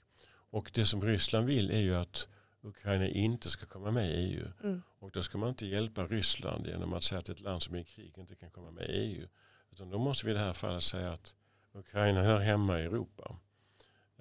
och 0.50 0.70
det 0.74 0.86
som 0.86 1.02
Ryssland 1.02 1.46
vill 1.46 1.70
är 1.70 1.80
ju 1.80 1.96
att 1.96 2.28
Ukraina 2.62 3.08
inte 3.08 3.50
ska 3.50 3.66
komma 3.66 3.90
med 3.90 4.10
i 4.10 4.12
EU. 4.12 4.46
Mm. 4.62 4.82
Och 4.98 5.10
då 5.10 5.22
ska 5.22 5.38
man 5.38 5.48
inte 5.48 5.66
hjälpa 5.66 6.06
Ryssland 6.06 6.66
genom 6.66 6.92
att 6.92 7.04
säga 7.04 7.18
att 7.18 7.28
ett 7.28 7.40
land 7.40 7.62
som 7.62 7.74
är 7.74 7.78
i 7.78 7.84
krig 7.84 8.18
inte 8.18 8.34
kan 8.34 8.50
komma 8.50 8.70
med 8.70 8.90
i 8.90 8.92
EU. 8.92 9.26
Utan 9.72 9.90
då 9.90 9.98
måste 9.98 10.26
vi 10.26 10.32
i 10.32 10.34
det 10.34 10.40
här 10.40 10.52
fallet 10.52 10.82
säga 10.82 11.12
att 11.12 11.34
Ukraina 11.74 12.22
hör 12.22 12.40
hemma 12.40 12.80
i 12.80 12.84
Europa. 12.84 13.36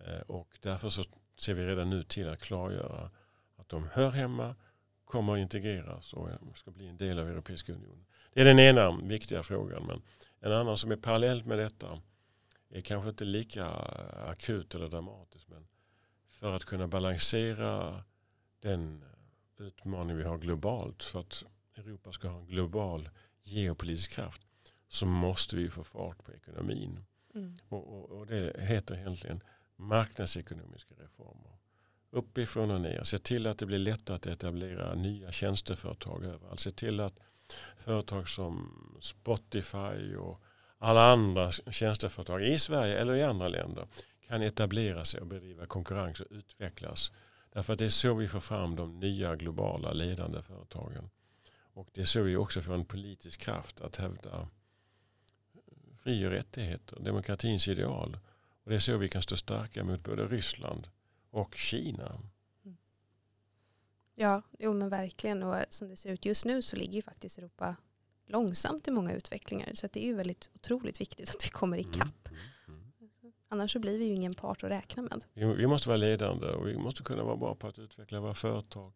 Eh, 0.05 0.21
och 0.21 0.57
därför 0.61 0.89
så 0.89 1.03
ser 1.37 1.53
vi 1.53 1.65
redan 1.65 1.89
nu 1.89 2.03
till 2.03 2.29
att 2.29 2.39
klargöra 2.39 3.11
att 3.55 3.69
de 3.69 3.87
hör 3.91 4.11
hemma, 4.11 4.55
kommer 5.05 5.33
att 5.33 5.39
integreras 5.39 6.13
och 6.13 6.29
ska 6.55 6.71
bli 6.71 6.87
en 6.87 6.97
del 6.97 7.19
av 7.19 7.29
Europeiska 7.29 7.73
unionen. 7.73 8.05
Det 8.33 8.41
är 8.41 8.45
den 8.45 8.59
ena 8.59 8.97
viktiga 9.01 9.43
frågan. 9.43 9.85
Men 9.87 10.01
en 10.39 10.51
annan 10.51 10.77
som 10.77 10.91
är 10.91 10.95
parallellt 10.95 11.45
med 11.45 11.57
detta 11.57 11.99
är 12.69 12.81
kanske 12.81 13.09
inte 13.09 13.25
lika 13.25 13.67
akut 14.27 14.75
eller 14.75 14.89
dramatisk. 14.89 15.47
Men 15.47 15.67
för 16.27 16.55
att 16.55 16.65
kunna 16.65 16.87
balansera 16.87 18.03
den 18.59 19.03
utmaning 19.57 20.17
vi 20.17 20.23
har 20.23 20.37
globalt 20.37 21.03
för 21.03 21.19
att 21.19 21.43
Europa 21.75 22.11
ska 22.11 22.27
ha 22.27 22.39
en 22.39 22.47
global 22.47 23.09
geopolitisk 23.43 24.11
kraft 24.11 24.41
så 24.87 25.05
måste 25.05 25.55
vi 25.55 25.69
få 25.69 25.83
fart 25.83 26.23
på 26.23 26.33
ekonomin. 26.33 27.05
Mm. 27.35 27.57
Och, 27.69 27.87
och, 27.87 28.11
och, 28.11 28.27
det 28.27 28.61
heter 28.61 28.95
egentligen 28.95 29.41
marknadsekonomiska 29.75 30.95
reformer 30.95 31.57
uppifrån 32.15 32.71
och 32.71 32.81
ner. 32.81 33.03
Se 33.03 33.17
till 33.17 33.47
att 33.47 33.57
det 33.57 33.65
blir 33.65 33.79
lättare 33.79 34.15
att 34.15 34.25
etablera 34.25 34.95
nya 34.95 35.31
tjänsteföretag 35.31 36.25
överallt. 36.25 36.59
Se 36.59 36.71
till 36.71 36.99
att 36.99 37.19
företag 37.77 38.29
som 38.29 38.71
Spotify 39.01 40.15
och 40.15 40.41
alla 40.77 41.11
andra 41.11 41.51
tjänsteföretag 41.51 42.43
i 42.43 42.59
Sverige 42.59 42.97
eller 42.97 43.15
i 43.15 43.23
andra 43.23 43.47
länder 43.47 43.87
kan 44.27 44.41
etablera 44.41 45.05
sig 45.05 45.21
och 45.21 45.27
bedriva 45.27 45.65
konkurrens 45.65 46.19
och 46.19 46.27
utvecklas. 46.29 47.11
Därför 47.53 47.73
att 47.73 47.79
det 47.79 47.85
är 47.85 47.89
så 47.89 48.13
vi 48.13 48.27
får 48.27 48.39
fram 48.39 48.75
de 48.75 48.99
nya 48.99 49.35
globala 49.35 49.93
ledande 49.93 50.41
företagen. 50.41 51.09
Och 51.73 51.87
det 51.93 52.01
är 52.01 52.05
så 52.05 52.21
vi 52.21 52.35
också 52.35 52.61
får 52.61 52.73
en 52.73 52.85
politisk 52.85 53.41
kraft 53.41 53.81
att 53.81 53.95
hävda 53.95 54.47
fri 56.03 56.25
och 56.25 56.31
rättigheter, 56.31 56.99
demokratins 56.99 57.67
ideal. 57.67 58.17
Och 58.63 58.69
det 58.69 58.75
är 58.75 58.79
så 58.79 58.97
vi 58.97 59.09
kan 59.09 59.21
stå 59.21 59.37
starka 59.37 59.83
mot 59.83 60.03
både 60.03 60.27
Ryssland 60.27 60.87
och 61.35 61.55
Kina. 61.55 62.21
Ja, 64.15 64.41
jo 64.59 64.73
men 64.73 64.89
verkligen. 64.89 65.43
Och 65.43 65.65
som 65.69 65.89
det 65.89 65.95
ser 65.95 66.09
ut 66.09 66.25
just 66.25 66.45
nu 66.45 66.61
så 66.61 66.75
ligger 66.75 66.93
ju 66.93 67.01
faktiskt 67.01 67.37
Europa 67.37 67.75
långsamt 68.25 68.87
i 68.87 68.91
många 68.91 69.13
utvecklingar. 69.13 69.71
Så 69.73 69.87
det 69.93 69.99
är 69.99 70.05
ju 70.05 70.13
väldigt 70.13 70.51
otroligt 70.55 71.01
viktigt 71.01 71.29
att 71.29 71.45
vi 71.45 71.49
kommer 71.49 71.77
ikapp. 71.77 72.27
Mm, 72.27 72.39
mm, 72.67 72.81
mm. 73.21 73.33
Annars 73.47 73.73
så 73.73 73.79
blir 73.79 73.99
vi 73.99 74.05
ju 74.05 74.13
ingen 74.13 74.35
part 74.35 74.63
att 74.63 74.69
räkna 74.71 75.03
med. 75.03 75.23
Vi 75.33 75.67
måste 75.67 75.89
vara 75.89 75.97
ledande 75.97 76.47
och 76.47 76.67
vi 76.67 76.77
måste 76.77 77.03
kunna 77.03 77.23
vara 77.23 77.37
bra 77.37 77.55
på 77.55 77.67
att 77.67 77.79
utveckla 77.79 78.19
våra 78.19 78.33
företag, 78.33 78.93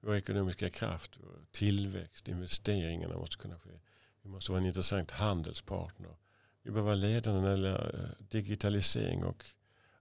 vår 0.00 0.16
ekonomiska 0.16 0.70
kraft, 0.70 1.16
vår 1.16 1.44
tillväxt, 1.50 2.28
investeringarna 2.28 3.16
måste 3.16 3.36
kunna 3.36 3.58
ske. 3.58 3.70
Vi 4.22 4.28
måste 4.28 4.52
vara 4.52 4.60
en 4.60 4.66
intressant 4.66 5.10
handelspartner. 5.10 6.16
Vi 6.62 6.70
behöver 6.70 6.86
vara 6.86 6.94
ledande 6.94 7.40
när 7.40 7.48
det 7.48 7.54
gäller 7.54 8.04
eh, 8.04 8.26
digitalisering 8.26 9.24
och 9.24 9.44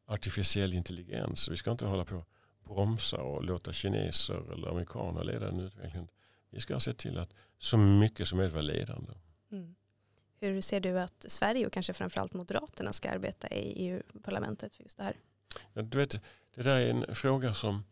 artificiell 0.08 0.74
intelligens. 0.74 1.50
Vi 1.50 1.58
ska 1.58 1.72
inte 1.72 1.86
hålla 1.86 2.06
på 2.06 2.26
bromsa 2.64 3.18
och 3.18 3.44
låta 3.44 3.74
kineser 3.74 4.54
eller 4.54 4.68
amerikaner 4.68 5.24
leda 5.24 5.46
den 5.46 5.60
utvecklingen. 5.60 6.08
Vi 6.50 6.60
ska 6.60 6.80
se 6.80 6.94
till 6.94 7.18
att 7.18 7.34
så 7.58 7.78
mycket 7.78 8.28
som 8.28 8.38
möjligt 8.38 8.54
vara 8.54 8.62
ledande. 8.62 9.12
Mm. 9.52 9.76
Hur 10.40 10.62
ser 10.62 10.80
du 10.80 11.00
att 11.00 11.26
Sverige 11.28 11.66
och 11.66 11.74
kanske 11.74 11.94
framförallt 11.94 12.34
Moderaterna 12.34 12.94
ska 12.94 13.10
arbeta 13.10 13.48
i 13.48 13.88
EU-parlamentet 13.88 14.76
för 14.76 14.84
just 14.84 14.98
det 14.98 15.04
här? 15.04 15.16
Ja, 15.74 15.82
du 15.82 15.98
vet, 15.98 16.12
det 16.56 16.64
där 16.64 16.80
är 16.80 16.90
en 16.90 17.16
fråga 17.16 17.54
som 17.54 17.84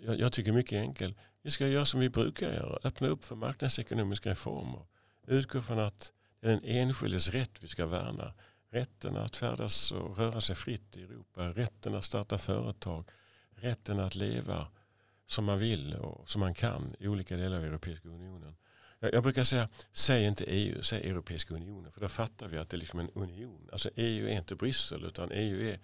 jag, 0.00 0.18
jag 0.20 0.32
tycker 0.32 0.50
är 0.50 0.54
mycket 0.54 0.72
enkel. 0.72 1.14
Vi 1.42 1.50
ska 1.50 1.68
göra 1.68 1.84
som 1.84 2.00
vi 2.00 2.08
brukar 2.08 2.52
göra. 2.52 2.78
Öppna 2.84 3.08
upp 3.08 3.24
för 3.24 3.36
marknadsekonomiska 3.36 4.30
reformer. 4.30 4.86
Utgå 5.26 5.62
från 5.62 5.78
att 5.78 6.12
det 6.40 6.46
är 6.46 6.50
den 6.50 6.64
enskildes 6.64 7.28
rätt 7.28 7.50
vi 7.60 7.68
ska 7.68 7.86
värna. 7.86 8.34
Rätten 8.74 9.16
att 9.16 9.36
färdas 9.36 9.92
och 9.92 10.18
röra 10.18 10.40
sig 10.40 10.56
fritt 10.56 10.96
i 10.96 11.02
Europa. 11.02 11.48
Rätten 11.48 11.94
att 11.94 12.04
starta 12.04 12.38
företag. 12.38 13.08
Rätten 13.54 14.00
att 14.00 14.14
leva 14.14 14.68
som 15.26 15.44
man 15.44 15.58
vill 15.58 15.94
och 15.94 16.30
som 16.30 16.40
man 16.40 16.54
kan 16.54 16.94
i 16.98 17.08
olika 17.08 17.36
delar 17.36 17.56
av 17.56 17.64
Europeiska 17.64 18.08
unionen. 18.08 18.56
Jag, 18.98 19.22
brukar 19.22 19.44
säga, 19.44 19.68
säg 19.92 20.24
inte 20.24 20.44
EU, 20.44 20.82
säg 20.82 21.10
Europeiska 21.10 21.54
unionen. 21.54 21.92
För 21.92 22.00
då 22.00 22.08
fattar 22.08 22.48
vi 22.48 22.58
att 22.58 22.70
det 22.70 22.76
är 22.76 22.78
liksom 22.78 23.00
en 23.00 23.10
union. 23.14 23.68
Alltså 23.72 23.90
EU 23.96 24.26
är 24.26 24.36
inte 24.36 24.54
Bryssel 24.54 25.04
utan 25.04 25.30
EU 25.32 25.68
är, 25.68 25.78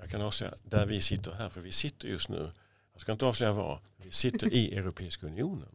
jag 0.00 0.10
kan 0.10 0.22
avslöja, 0.22 0.54
där 0.62 0.86
vi 0.86 1.00
sitter 1.00 1.32
här. 1.32 1.48
För 1.48 1.60
vi 1.60 1.72
sitter 1.72 2.08
just 2.08 2.28
nu, 2.28 2.52
jag 2.92 3.00
ska 3.00 3.12
inte 3.12 3.26
avslöja 3.26 3.52
var, 3.52 3.80
vi 3.96 4.10
sitter 4.10 4.52
i 4.52 4.74
Europeiska 4.76 5.26
unionen. 5.26 5.74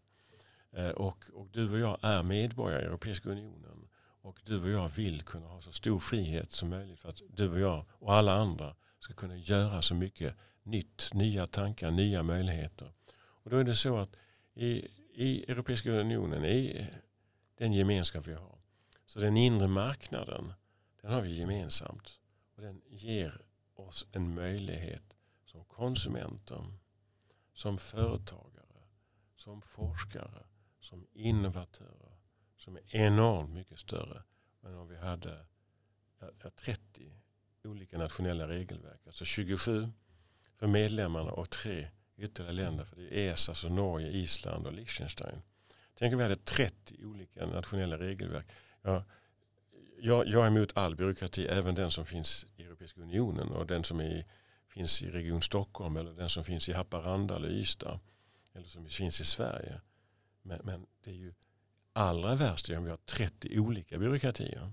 Eh, 0.71 0.89
och, 0.89 1.23
och 1.33 1.47
du 1.51 1.71
och 1.71 1.79
jag 1.79 1.97
är 2.01 2.23
medborgare 2.23 2.81
i 2.81 2.85
Europeiska 2.85 3.29
unionen. 3.29 3.87
Och 4.21 4.41
du 4.45 4.61
och 4.63 4.69
jag 4.69 4.89
vill 4.89 5.21
kunna 5.21 5.47
ha 5.47 5.61
så 5.61 5.71
stor 5.71 5.99
frihet 5.99 6.51
som 6.51 6.69
möjligt 6.69 6.99
för 6.99 7.09
att 7.09 7.21
du 7.29 7.49
och 7.49 7.59
jag 7.59 7.85
och 7.91 8.13
alla 8.13 8.33
andra 8.33 8.75
ska 8.99 9.13
kunna 9.13 9.37
göra 9.37 9.81
så 9.81 9.95
mycket 9.95 10.35
nytt, 10.63 11.13
nya 11.13 11.47
tankar, 11.47 11.91
nya 11.91 12.23
möjligheter. 12.23 12.91
Och 13.17 13.49
då 13.49 13.57
är 13.57 13.63
det 13.63 13.75
så 13.75 13.97
att 13.97 14.15
i, 14.53 14.87
i 15.13 15.51
Europeiska 15.51 15.91
unionen, 15.91 16.45
i 16.45 16.87
den 17.57 17.73
gemenskap 17.73 18.27
vi 18.27 18.33
har, 18.33 18.59
så 19.05 19.19
den 19.19 19.37
inre 19.37 19.67
marknaden, 19.67 20.53
den 21.01 21.11
har 21.11 21.21
vi 21.21 21.39
gemensamt. 21.39 22.19
Och 22.55 22.61
den 22.61 22.81
ger 22.87 23.41
oss 23.75 24.07
en 24.11 24.33
möjlighet 24.33 25.15
som 25.45 25.65
konsumenter, 25.65 26.73
som 27.53 27.77
företagare, 27.77 28.83
som 29.35 29.61
forskare, 29.61 30.45
som 30.79 31.07
innovatörer, 31.13 32.18
som 32.59 32.77
är 32.77 32.81
enormt 32.95 33.49
mycket 33.49 33.79
större 33.79 34.23
än 34.65 34.75
om 34.75 34.87
vi 34.87 34.97
hade 34.97 35.45
30 36.55 37.13
olika 37.63 37.97
nationella 37.97 38.47
regelverk. 38.47 39.01
Alltså 39.07 39.25
27 39.25 39.89
för 40.57 40.67
medlemmarna 40.67 41.31
och 41.31 41.49
tre 41.49 41.87
ytterligare 42.17 42.53
länder. 42.53 42.85
För 42.85 42.95
det 42.95 43.03
är 43.03 43.33
ESA, 43.33 43.51
alltså 43.51 43.69
Norge, 43.69 44.11
Island 44.11 44.67
och 44.67 44.73
Liechtenstein. 44.73 45.41
Tänk 45.95 46.13
om 46.13 46.17
vi 46.17 46.23
hade 46.23 46.35
30 46.35 47.05
olika 47.05 47.45
nationella 47.45 47.97
regelverk. 47.97 48.45
Ja, 48.81 49.03
jag, 49.99 50.27
jag 50.27 50.43
är 50.43 50.47
emot 50.47 50.77
all 50.77 50.95
byråkrati, 50.95 51.47
även 51.47 51.75
den 51.75 51.91
som 51.91 52.05
finns 52.05 52.45
i 52.55 52.63
Europeiska 52.63 53.01
unionen 53.01 53.49
och 53.51 53.67
den 53.67 53.83
som 53.83 53.99
är, 53.99 54.25
finns 54.67 55.01
i 55.03 55.09
Region 55.09 55.41
Stockholm 55.41 55.97
eller 55.97 56.13
den 56.13 56.29
som 56.29 56.43
finns 56.43 56.69
i 56.69 56.73
Haparanda 56.73 57.35
eller 57.35 57.49
Ystad 57.49 57.99
eller 58.53 58.67
som 58.67 58.89
finns 58.89 59.21
i 59.21 59.25
Sverige. 59.25 59.81
Men, 60.41 60.61
men 60.63 60.85
det 61.03 61.11
är 61.11 61.15
ju 61.15 61.33
allra 61.93 62.35
värst 62.35 62.69
om 62.69 62.83
vi 62.83 62.89
har 62.89 62.97
30 62.97 63.59
olika 63.59 63.97
byråkratier. 63.97 64.71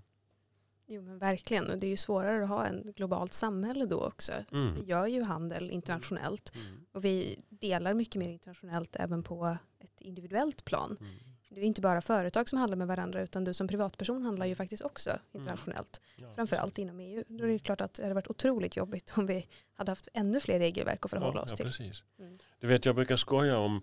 Jo 0.88 1.02
men 1.02 1.18
verkligen 1.18 1.70
och 1.70 1.78
det 1.78 1.86
är 1.86 1.90
ju 1.90 1.96
svårare 1.96 2.42
att 2.42 2.48
ha 2.48 2.66
en 2.66 2.92
globalt 2.96 3.32
samhälle 3.32 3.84
då 3.84 4.00
också. 4.00 4.32
Mm. 4.52 4.74
Vi 4.74 4.82
gör 4.82 5.06
ju 5.06 5.22
handel 5.22 5.70
internationellt 5.70 6.52
mm. 6.54 6.86
och 6.92 7.04
vi 7.04 7.40
delar 7.48 7.94
mycket 7.94 8.16
mer 8.16 8.28
internationellt 8.28 8.96
även 8.96 9.22
på 9.22 9.56
ett 9.80 10.00
individuellt 10.00 10.64
plan. 10.64 10.96
Mm. 11.00 11.12
Det 11.50 11.60
är 11.60 11.64
inte 11.64 11.80
bara 11.80 12.00
företag 12.00 12.48
som 12.48 12.58
handlar 12.58 12.76
med 12.76 12.86
varandra 12.86 13.22
utan 13.22 13.44
du 13.44 13.54
som 13.54 13.68
privatperson 13.68 14.22
handlar 14.22 14.46
ju 14.46 14.54
faktiskt 14.54 14.82
också 14.82 15.10
mm. 15.10 15.22
internationellt. 15.32 16.00
Ja. 16.16 16.34
Framförallt 16.34 16.78
inom 16.78 17.00
EU. 17.00 17.24
Då 17.28 17.44
är 17.44 17.48
det 17.48 17.58
klart 17.58 17.80
att 17.80 17.94
det 17.94 18.02
hade 18.02 18.14
varit 18.14 18.30
otroligt 18.30 18.76
jobbigt 18.76 19.12
om 19.16 19.26
vi 19.26 19.46
hade 19.74 19.90
haft 19.90 20.08
ännu 20.14 20.40
fler 20.40 20.58
regelverk 20.58 21.04
att 21.04 21.10
förhålla 21.10 21.38
ja, 21.38 21.42
oss 21.42 21.50
ja, 21.50 21.56
till. 21.56 21.66
Precis. 21.66 22.02
Mm. 22.18 22.38
Du 22.58 22.66
vet 22.66 22.86
jag 22.86 22.94
brukar 22.94 23.16
skoja 23.16 23.58
om 23.58 23.82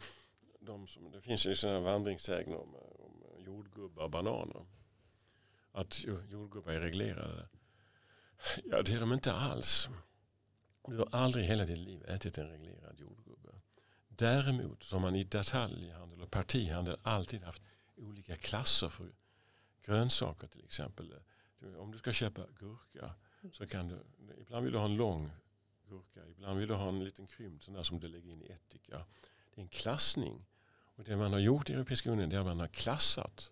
de 0.60 0.88
som, 0.88 1.12
det 1.12 1.22
finns 1.22 1.46
ju 1.46 1.56
sådana 1.56 1.80
vandringssägner 1.80 2.58
om 2.58 2.76
jordgubbar 3.44 4.04
och 4.04 4.10
bananer 4.10 4.66
att 5.72 6.04
jordgubbar 6.04 6.72
är 6.72 6.80
reglerade. 6.80 7.48
Ja, 8.64 8.82
det 8.82 8.94
är 8.94 9.00
de 9.00 9.14
inte 9.14 9.34
alls. 9.34 9.90
Du 10.88 10.98
har 10.98 11.10
aldrig 11.12 11.46
hela 11.46 11.66
ditt 11.66 11.78
liv 11.78 12.06
ätit 12.08 12.38
en 12.38 12.50
reglerad 12.50 13.00
jordgubbe. 13.00 13.50
Däremot 14.08 14.84
så 14.84 14.96
har 14.96 15.02
man 15.02 15.16
i 15.16 15.24
detaljhandel 15.24 16.22
och 16.22 16.32
partihandel 16.32 16.98
alltid 17.04 17.44
haft 17.44 17.62
olika 17.96 18.36
klasser 18.36 18.90
för 18.90 19.12
grönsaker 19.82 20.48
till 20.48 20.66
exempel. 20.66 21.14
Om 21.78 21.92
du 21.92 21.98
ska 21.98 22.12
köpa 22.12 22.48
gurka 22.60 23.16
så 23.52 23.68
kan 23.68 23.88
du, 23.88 24.04
ibland 24.42 24.64
vill 24.64 24.74
du 24.74 24.80
ha 24.80 24.86
en 24.86 24.96
lång 24.96 25.32
gurka, 25.90 26.28
ibland 26.28 26.60
vill 26.60 26.68
du 26.68 26.74
ha 26.74 26.90
en 26.90 27.04
liten 27.04 27.28
krympt 27.28 27.64
sån 27.64 27.74
där 27.74 27.84
som 27.84 28.00
du 28.00 28.08
lägger 28.08 28.32
in 28.32 28.42
i 28.42 28.46
ättika. 28.46 29.06
Det 29.54 29.62
är 29.62 29.64
en 29.64 29.70
klassning. 29.70 30.46
Och 30.96 31.04
det 31.04 31.16
man 31.16 31.34
har 31.34 31.40
gjort 31.40 31.70
i 31.70 31.74
Europeiska 31.74 32.12
unionen 32.12 32.32
är 32.32 32.40
att 32.40 32.46
man 32.46 32.60
har 32.60 32.68
klassat 32.68 33.52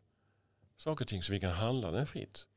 saker 0.78 1.06
och 1.06 1.10
ting 1.10 1.24
så 1.24 1.32
vi 1.32 1.40
kan 1.40 1.52
handla 1.52 1.92
den 1.92 2.08
fritt. 2.08 2.48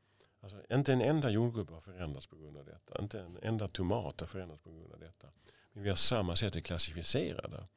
Alltså, 0.41 0.61
inte 0.71 0.93
en 0.93 1.01
enda 1.01 1.29
jordgubbe 1.29 1.73
har 1.73 1.81
förändrats 1.81 2.27
på 2.27 2.35
grund 2.35 2.57
av 2.57 2.65
detta. 2.65 3.01
Inte 3.01 3.19
en 3.19 3.37
enda 3.41 3.67
tomat 3.67 4.19
har 4.19 4.27
förändrats 4.27 4.63
på 4.63 4.69
grund 4.69 4.93
av 4.93 4.99
detta. 4.99 5.27
Men 5.73 5.83
vi 5.83 5.89
har 5.89 5.95
samma 5.95 6.35
sätt 6.35 6.55
att 6.55 6.63
klassificera 6.63 7.47
det. 7.47 7.67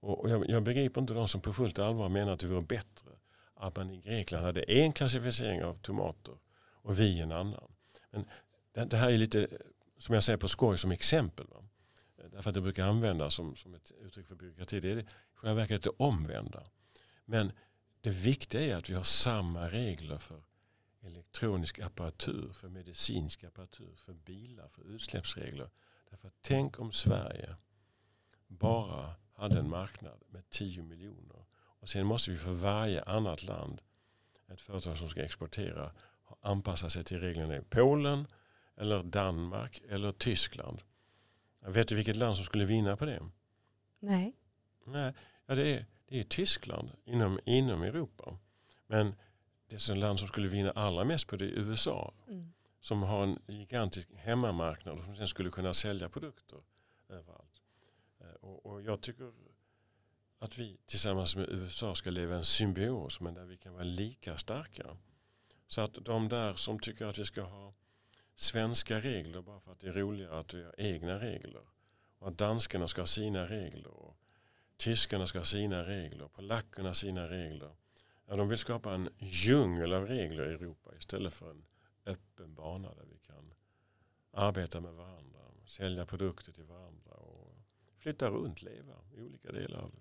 Och, 0.00 0.20
och 0.20 0.30
jag, 0.30 0.50
jag, 0.50 0.62
begriper 0.62 1.00
inte 1.00 1.14
de 1.14 1.28
som 1.28 1.40
på 1.40 1.52
fullt 1.52 1.78
allvar 1.78 2.08
menar 2.08 2.32
att 2.32 2.40
det 2.40 2.46
vore 2.46 2.62
bättre 2.62 3.10
att 3.54 3.76
man 3.76 3.90
i 3.90 4.00
Grekland 4.00 4.44
hade 4.44 4.62
en 4.62 4.92
klassificering 4.92 5.64
av 5.64 5.74
tomater 5.74 6.34
och 6.82 7.00
vi 7.00 7.20
en 7.20 7.32
annan. 7.32 7.72
Men 8.10 8.28
det, 8.72 8.84
det 8.84 8.96
här 8.96 9.10
är 9.10 9.18
lite, 9.18 9.48
som 9.98 10.14
jag 10.14 10.24
säger 10.24 10.36
på 10.36 10.48
skoj, 10.48 10.78
som 10.78 10.92
exempel. 10.92 11.46
Va? 11.46 11.64
Därför 12.36 12.50
att 12.50 12.54
det 12.54 12.60
brukar 12.60 12.86
användas 12.86 13.34
som, 13.34 13.56
som 13.56 13.74
ett 13.74 13.92
uttryck 14.00 14.26
för 14.26 14.34
byråkrati. 14.34 14.80
Det 14.80 14.90
är 14.90 14.98
i 14.98 15.06
själva 15.34 15.54
verket 15.54 15.82
det 15.82 15.90
omvända. 15.90 16.62
Men 17.24 17.52
det 18.00 18.10
viktiga 18.10 18.60
är 18.60 18.76
att 18.76 18.90
vi 18.90 18.94
har 18.94 19.02
samma 19.02 19.68
regler 19.68 20.18
för 20.18 20.42
elektronisk 21.02 21.78
apparatur, 21.78 22.52
för 22.52 22.68
medicinsk 22.68 23.44
apparatur, 23.44 23.94
för 23.96 24.12
bilar, 24.12 24.68
för 24.68 24.82
utsläppsregler. 24.82 25.70
Därför 26.10 26.28
att 26.28 26.34
tänk 26.40 26.80
om 26.80 26.92
Sverige 26.92 27.56
bara 28.46 29.14
hade 29.34 29.58
en 29.58 29.70
marknad 29.70 30.22
med 30.28 30.50
10 30.50 30.82
miljoner 30.82 31.44
och 31.54 31.88
sen 31.88 32.06
måste 32.06 32.30
vi 32.30 32.38
för 32.38 32.52
varje 32.52 33.02
annat 33.02 33.42
land, 33.42 33.80
ett 34.48 34.60
företag 34.60 34.96
som 34.96 35.08
ska 35.08 35.22
exportera, 35.22 35.92
anpassa 36.40 36.90
sig 36.90 37.04
till 37.04 37.20
reglerna 37.20 37.56
i 37.56 37.62
Polen 37.70 38.26
eller 38.76 39.02
Danmark 39.02 39.82
eller 39.88 40.12
Tyskland. 40.12 40.82
Vet 41.66 41.88
du 41.88 41.94
vilket 41.94 42.16
land 42.16 42.36
som 42.36 42.44
skulle 42.44 42.64
vinna 42.64 42.96
på 42.96 43.04
det? 43.04 43.30
Nej. 44.00 44.36
Nej, 44.84 45.12
ja, 45.46 45.54
det 45.54 45.74
är 45.74 45.86
det 46.06 46.20
är 46.20 46.24
Tyskland 46.24 46.90
inom, 47.04 47.40
inom 47.44 47.82
Europa. 47.82 48.38
Men 48.86 49.14
det 49.68 49.94
land 49.94 50.18
som 50.18 50.28
skulle 50.28 50.48
vinna 50.48 50.70
allra 50.70 51.04
mest 51.04 51.26
på 51.26 51.36
det 51.36 51.44
är 51.44 51.48
USA. 51.48 52.14
Mm. 52.28 52.52
Som 52.80 53.02
har 53.02 53.22
en 53.22 53.38
gigantisk 53.46 54.08
hemmamarknad 54.14 54.98
och 54.98 55.04
som 55.04 55.16
sen 55.16 55.28
skulle 55.28 55.50
kunna 55.50 55.74
sälja 55.74 56.08
produkter 56.08 56.58
överallt. 57.08 57.62
Eh, 58.20 58.26
och, 58.40 58.66
och 58.66 58.82
jag 58.82 59.00
tycker 59.00 59.32
att 60.38 60.58
vi 60.58 60.78
tillsammans 60.86 61.36
med 61.36 61.48
USA 61.48 61.94
ska 61.94 62.10
leva 62.10 62.34
en 62.36 62.44
symbios 62.44 63.20
men 63.20 63.34
där 63.34 63.44
vi 63.44 63.56
kan 63.56 63.72
vara 63.72 63.84
lika 63.84 64.36
starka. 64.36 64.96
Så 65.66 65.80
att 65.80 65.94
de 65.94 66.28
där 66.28 66.54
som 66.54 66.78
tycker 66.78 67.06
att 67.06 67.18
vi 67.18 67.24
ska 67.24 67.42
ha 67.42 67.74
svenska 68.36 69.00
regler 69.00 69.42
bara 69.42 69.60
för 69.60 69.72
att 69.72 69.80
det 69.80 69.88
är 69.88 69.92
roligare 69.92 70.38
att 70.38 70.54
vi 70.54 70.64
har 70.64 70.74
egna 70.78 71.20
regler 71.20 71.62
och 72.18 72.28
att 72.28 72.38
danskarna 72.38 72.88
ska 72.88 73.00
ha 73.00 73.06
sina 73.06 73.46
regler 73.46 73.90
och 73.90 74.16
tyskarna 74.76 75.26
ska 75.26 75.38
ha 75.38 75.44
sina 75.44 75.84
regler, 75.84 76.28
polackerna 76.28 76.94
sina 76.94 77.28
regler. 77.28 77.76
Ja, 78.26 78.36
de 78.36 78.48
vill 78.48 78.58
skapa 78.58 78.94
en 78.94 79.08
djungel 79.18 79.92
av 79.92 80.06
regler 80.06 80.50
i 80.50 80.54
Europa 80.54 80.90
istället 80.98 81.34
för 81.34 81.50
en 81.50 81.64
öppen 82.06 82.54
bana 82.54 82.94
där 82.94 83.04
vi 83.10 83.18
kan 83.18 83.54
arbeta 84.30 84.80
med 84.80 84.92
varandra, 84.92 85.38
sälja 85.66 86.06
produkter 86.06 86.52
till 86.52 86.64
varandra 86.64 87.12
och 87.12 87.56
flytta 87.98 88.30
runt, 88.30 88.62
leva 88.62 88.94
i 89.16 89.20
olika 89.20 89.52
delar 89.52 89.78
av 89.78 89.92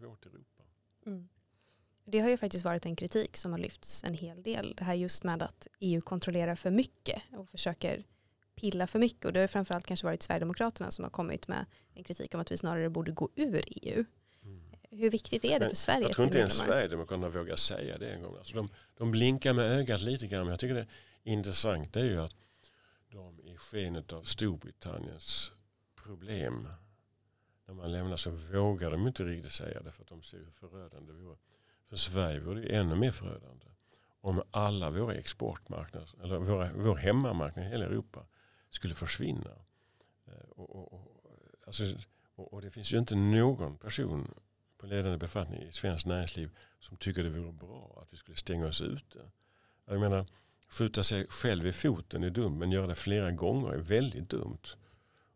vårt 0.00 0.26
Europa. 0.26 0.62
Mm. 1.06 1.28
Det 2.10 2.18
har 2.18 2.28
ju 2.28 2.36
faktiskt 2.36 2.64
varit 2.64 2.86
en 2.86 2.96
kritik 2.96 3.36
som 3.36 3.52
har 3.52 3.58
lyfts 3.58 4.04
en 4.04 4.14
hel 4.14 4.42
del. 4.42 4.74
Det 4.76 4.84
här 4.84 4.94
just 4.94 5.24
med 5.24 5.42
att 5.42 5.66
EU 5.80 6.00
kontrollerar 6.00 6.54
för 6.54 6.70
mycket 6.70 7.22
och 7.32 7.48
försöker 7.48 8.04
pilla 8.54 8.86
för 8.86 8.98
mycket. 8.98 9.24
Och 9.24 9.32
det 9.32 9.40
har 9.40 9.46
framförallt 9.46 9.86
kanske 9.86 10.06
varit 10.06 10.22
Sverigedemokraterna 10.22 10.90
som 10.90 11.04
har 11.04 11.10
kommit 11.10 11.48
med 11.48 11.66
en 11.94 12.04
kritik 12.04 12.34
om 12.34 12.40
att 12.40 12.52
vi 12.52 12.56
snarare 12.56 12.90
borde 12.90 13.12
gå 13.12 13.28
ur 13.34 13.62
EU. 13.66 14.04
Mm. 14.42 14.62
Hur 14.90 15.10
viktigt 15.10 15.44
är 15.44 15.48
det 15.48 15.58
men 15.60 15.68
för 15.68 15.76
Sverige? 15.76 16.02
Jag 16.02 16.12
tror 16.12 16.26
inte 16.26 16.38
ens 16.38 16.52
Sverigedemokraterna 16.52 17.28
vågar 17.28 17.56
säga 17.56 17.98
det 17.98 18.10
en 18.10 18.22
gång. 18.22 18.36
Alltså 18.36 18.56
de, 18.56 18.68
de 18.96 19.10
blinkar 19.10 19.52
med 19.52 19.64
ögat 19.64 20.00
lite 20.00 20.26
grann. 20.26 20.40
Men 20.40 20.50
jag 20.50 20.60
tycker 20.60 20.74
det 20.74 20.86
intressanta 21.22 22.00
är 22.00 22.04
ju 22.04 22.20
att 22.20 22.34
de 23.12 23.40
i 23.40 23.56
skenet 23.56 24.12
av 24.12 24.22
Storbritanniens 24.22 25.50
problem 26.04 26.68
när 27.66 27.74
man 27.74 27.92
lämnar 27.92 28.16
så 28.16 28.30
vågar 28.30 28.90
de 28.90 29.06
inte 29.06 29.24
riktigt 29.24 29.52
säga 29.52 29.82
det 29.82 29.90
för 29.90 30.02
att 30.02 30.08
de 30.08 30.22
ser 30.22 30.38
hur 30.38 30.50
förödande 30.50 31.12
det 31.12 31.18
vore. 31.18 31.36
För 31.88 31.96
Sverige 31.96 32.40
vore 32.40 32.60
det 32.60 32.76
ännu 32.76 32.94
mer 32.94 33.10
förödande 33.10 33.66
om 34.20 34.42
alla 34.50 34.90
våra 34.90 35.14
exportmarknader, 35.14 36.08
eller 36.22 36.38
våra, 36.38 36.70
vår 36.76 36.96
hemmamarknad 36.96 37.66
i 37.66 37.68
hela 37.68 37.84
Europa 37.84 38.26
skulle 38.70 38.94
försvinna. 38.94 39.50
Eh, 40.26 40.48
och, 40.50 40.76
och, 40.76 40.92
och, 40.92 41.14
alltså, 41.66 41.84
och, 42.34 42.62
det 42.62 42.70
finns 42.70 42.92
ju 42.92 42.98
inte 42.98 43.14
någon 43.14 43.76
person 43.76 44.34
på 44.78 44.86
ledande 44.86 45.18
befattning 45.18 45.62
i 45.62 45.72
svenskt 45.72 46.06
näringsliv 46.06 46.50
som 46.80 46.96
tycker 46.96 47.22
det 47.22 47.30
vore 47.30 47.52
bra 47.52 47.98
att 48.02 48.12
vi 48.12 48.16
skulle 48.16 48.36
stänga 48.36 48.66
oss 48.66 48.80
ute. 48.80 49.18
Jag 49.86 50.00
menar, 50.00 50.26
skjuta 50.68 51.02
sig 51.02 51.26
själv 51.28 51.66
i 51.66 51.72
foten 51.72 52.24
är 52.24 52.30
dumt 52.30 52.58
men 52.58 52.70
göra 52.70 52.86
det 52.86 52.94
flera 52.94 53.30
gånger 53.30 53.72
är 53.72 53.78
väldigt 53.78 54.28
dumt. 54.28 54.76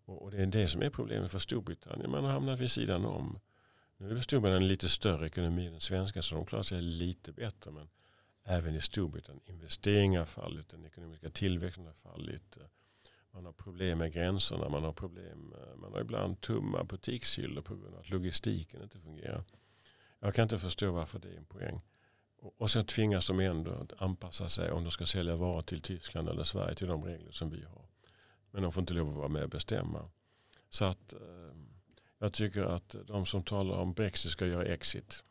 Och, 0.05 0.31
det 0.31 0.43
är 0.43 0.47
det 0.47 0.69
som 0.69 0.83
är 0.83 0.91
problemet 0.91 1.31
för 1.31 1.39
Storbritannien. 1.39 2.11
Man 2.11 2.25
har 2.25 2.33
hamnat 2.33 2.61
vid 2.61 2.71
sidan 2.71 3.05
om. 3.05 3.39
Nu 4.03 4.17
är 4.17 4.21
Storbritannien 4.21 4.63
en 4.63 4.69
lite 4.69 4.89
större 4.89 5.27
ekonomi 5.27 5.67
än 5.67 5.73
den 5.73 5.81
svenska 5.81 6.23
så 6.23 6.35
de 6.35 6.47
klarar 6.47 6.63
sig 6.63 6.83
lite 6.83 7.33
bättre. 7.33 7.71
Men 7.71 7.89
även 8.45 8.75
i 8.75 8.81
Storbritannien 8.81 9.43
investeringar 9.47 10.19
har 10.19 10.27
fallit, 10.27 10.69
den 10.69 10.87
ekonomiska 10.87 11.31
tillväxten 11.31 11.87
har 11.87 11.93
fallit. 11.93 12.59
Man 13.31 13.45
har 13.45 13.53
problem 13.53 13.99
med 13.99 14.13
gränserna, 14.13 14.69
man 14.69 14.85
har 14.85 14.93
problem, 14.93 15.55
man 15.77 15.93
har 15.93 16.01
ibland 16.01 16.41
tumma 16.41 16.85
butikshyllor 16.85 17.63
på 17.63 17.77
grund 17.77 17.95
av 17.95 18.01
att 18.01 18.11
logistiken 18.11 18.83
inte 18.83 19.01
fungerar. 19.01 19.45
Jag 20.21 20.35
kan 20.35 20.43
inte 20.43 20.59
förstå 20.59 20.93
varför 20.93 21.19
det 21.19 21.29
är 21.29 21.37
en 21.37 21.45
poäng. 21.45 21.81
Och 22.59 22.71
sen 22.71 22.85
tvingas 22.85 23.27
de 23.27 23.41
ändå 23.41 23.71
att 23.71 24.03
anpassa 24.03 24.49
sig 24.49 24.71
om 24.71 24.85
de 24.85 24.91
ska 24.91 25.07
sälja 25.07 25.37
varor 25.37 25.63
till 25.63 25.83
Tyskland 25.83 26.29
eller 26.29 26.45
Sverige 26.45 26.75
till 26.75 26.89
de 26.89 27.05
regler 27.05 27.33
som 27.33 27.51
vi 27.51 27.65
har. 27.65 27.87
Men 28.51 28.63
de 28.63 28.73
får 28.73 28.81
inte 28.81 28.95
lov 28.95 29.09
att 29.09 29.15
vara 29.15 29.29
med 29.29 29.43
och 29.43 29.51
bestämma. 29.51 30.11
Så 30.71 30.85
att 30.85 31.13
eh, 31.13 31.53
jag 32.23 32.33
tycker 32.33 32.63
att 32.63 32.97
de 33.07 33.27
som 33.27 33.43
talar 33.43 33.79
om 33.79 33.93
Brexit 33.93 34.31
ska 34.31 34.47
göra 34.47 34.65
exit. 34.65 35.25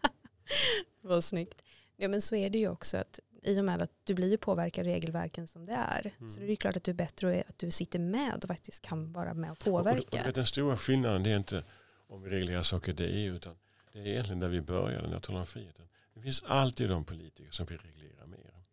Vad 1.00 1.24
snyggt. 1.24 1.62
Ja 1.96 2.08
men 2.08 2.22
så 2.22 2.34
är 2.34 2.50
det 2.50 2.58
ju 2.58 2.68
också 2.68 2.96
att 2.96 3.20
i 3.42 3.60
och 3.60 3.64
med 3.64 3.82
att 3.82 3.90
du 4.04 4.14
blir 4.14 4.36
påverkad 4.36 4.86
regelverken 4.86 5.48
som 5.48 5.66
det 5.66 5.72
är. 5.72 6.12
Mm. 6.18 6.30
Så 6.30 6.40
det 6.40 6.52
är 6.52 6.56
klart 6.56 6.76
att 6.76 6.84
det 6.84 6.90
är 6.90 6.94
bättre 6.94 7.44
att 7.48 7.58
du 7.58 7.70
sitter 7.70 7.98
med 7.98 8.44
och 8.44 8.48
faktiskt 8.48 8.86
kan 8.86 9.12
vara 9.12 9.34
med 9.34 9.50
och 9.50 9.58
påverka. 9.58 10.20
Och, 10.20 10.26
och 10.26 10.32
den 10.32 10.46
stora 10.46 10.76
skillnaden 10.76 11.22
det 11.22 11.30
är 11.30 11.36
inte 11.36 11.64
om 12.06 12.22
vi 12.22 12.30
reglerar 12.30 12.62
saker 12.62 12.92
det 12.92 13.10
är 13.10 13.32
utan 13.32 13.54
det 13.92 13.98
är 13.98 14.06
egentligen 14.06 14.40
där 14.40 14.48
vi 14.48 14.60
började 14.60 15.06
när 15.06 15.14
jag 15.14 15.22
talar 15.22 15.40
om 15.40 15.46
friheten. 15.46 15.88
Det 16.14 16.20
finns 16.20 16.42
alltid 16.46 16.88
de 16.88 17.04
politiker 17.04 17.50
som 17.50 17.66
vill 17.66 17.78
reglera 17.78 18.26
mer. 18.26 18.64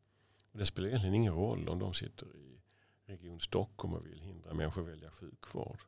Och 0.52 0.60
det 0.60 0.66
spelar 0.66 0.88
egentligen 0.88 1.16
ingen 1.16 1.34
roll 1.34 1.70
om 1.70 1.80
de 1.80 1.94
sitter 1.94 2.26
i 2.36 2.62
Region 3.06 3.40
Stockholm 3.40 3.94
och 3.94 4.06
vill 4.06 4.20
hindra 4.20 4.54
människor 4.54 4.82
att 4.82 4.88
välja 4.88 5.12
sjukvård. 5.12 5.80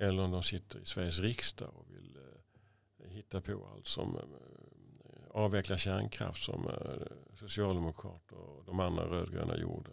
Eller 0.00 0.22
om 0.22 0.30
de 0.30 0.42
sitter 0.42 0.78
i 0.80 0.84
Sveriges 0.84 1.18
riksdag 1.18 1.70
och 1.74 1.90
vill 1.90 2.16
eh, 2.16 3.10
hitta 3.10 3.40
på 3.40 3.66
allt 3.66 3.86
som 3.86 4.16
eh, 4.16 4.22
eh, 4.22 5.30
avveckla 5.30 5.78
kärnkraft 5.78 6.42
som 6.42 6.68
eh, 6.68 7.06
socialdemokrater 7.34 8.36
och 8.36 8.64
de 8.64 8.80
andra 8.80 9.04
rödgröna 9.04 9.56
gjorde. 9.56 9.90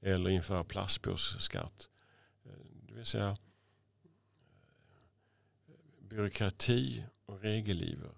Eller 0.00 0.30
införa 0.30 0.64
plastpåsskatt. 0.64 1.90
Eh, 2.44 2.50
det 2.88 2.94
vill 2.94 3.06
säga 3.06 3.28
eh, 3.28 3.36
byråkrati 5.98 7.04
och 7.26 7.40
regeliver. 7.40 8.14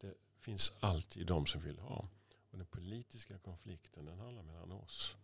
Det 0.00 0.14
finns 0.40 0.72
alltid 0.80 1.26
de 1.26 1.46
som 1.46 1.60
vill 1.60 1.78
ha. 1.78 2.08
Och 2.50 2.58
den 2.58 2.66
politiska 2.66 3.38
konflikten 3.38 4.04
den 4.04 4.18
handlar 4.18 4.42
mellan 4.42 4.72
oss 4.72 5.16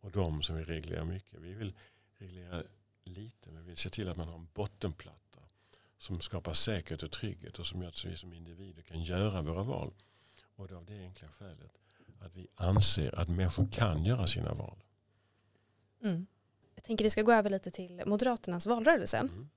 och 0.00 0.10
de 0.10 0.42
som 0.42 0.56
vill 0.56 0.66
reglera 0.66 1.04
mycket. 1.04 1.40
Vi 1.40 1.54
vill 1.54 1.74
reglera 2.18 2.62
lite 3.04 3.50
men 3.50 3.62
vi 3.62 3.68
vill 3.68 3.76
se 3.76 3.90
till 3.90 4.08
att 4.08 4.16
man 4.16 4.28
har 4.28 4.34
en 4.34 4.48
bottenplatta 4.54 5.40
som 5.98 6.20
skapar 6.20 6.52
säkerhet 6.52 7.02
och 7.02 7.10
trygghet 7.10 7.58
och 7.58 7.66
som 7.66 7.82
gör 7.82 7.88
att 7.88 8.04
vi 8.04 8.16
som 8.16 8.32
individer 8.32 8.82
kan 8.82 9.02
göra 9.02 9.42
våra 9.42 9.62
val. 9.62 9.92
Och 10.56 10.68
det 10.68 10.76
av 10.76 10.84
det 10.84 11.02
enkla 11.02 11.28
skälet 11.28 11.80
att 12.20 12.36
vi 12.36 12.46
anser 12.54 13.18
att 13.18 13.28
människor 13.28 13.68
kan 13.72 14.04
göra 14.04 14.26
sina 14.26 14.54
val. 14.54 14.82
Mm. 16.02 16.26
Jag 16.74 16.84
tänker 16.84 17.04
vi 17.04 17.10
ska 17.10 17.22
gå 17.22 17.32
över 17.32 17.50
lite 17.50 17.70
till 17.70 18.02
Moderaternas 18.06 18.66
valrörelse. 18.66 19.18
Mm. 19.18 19.48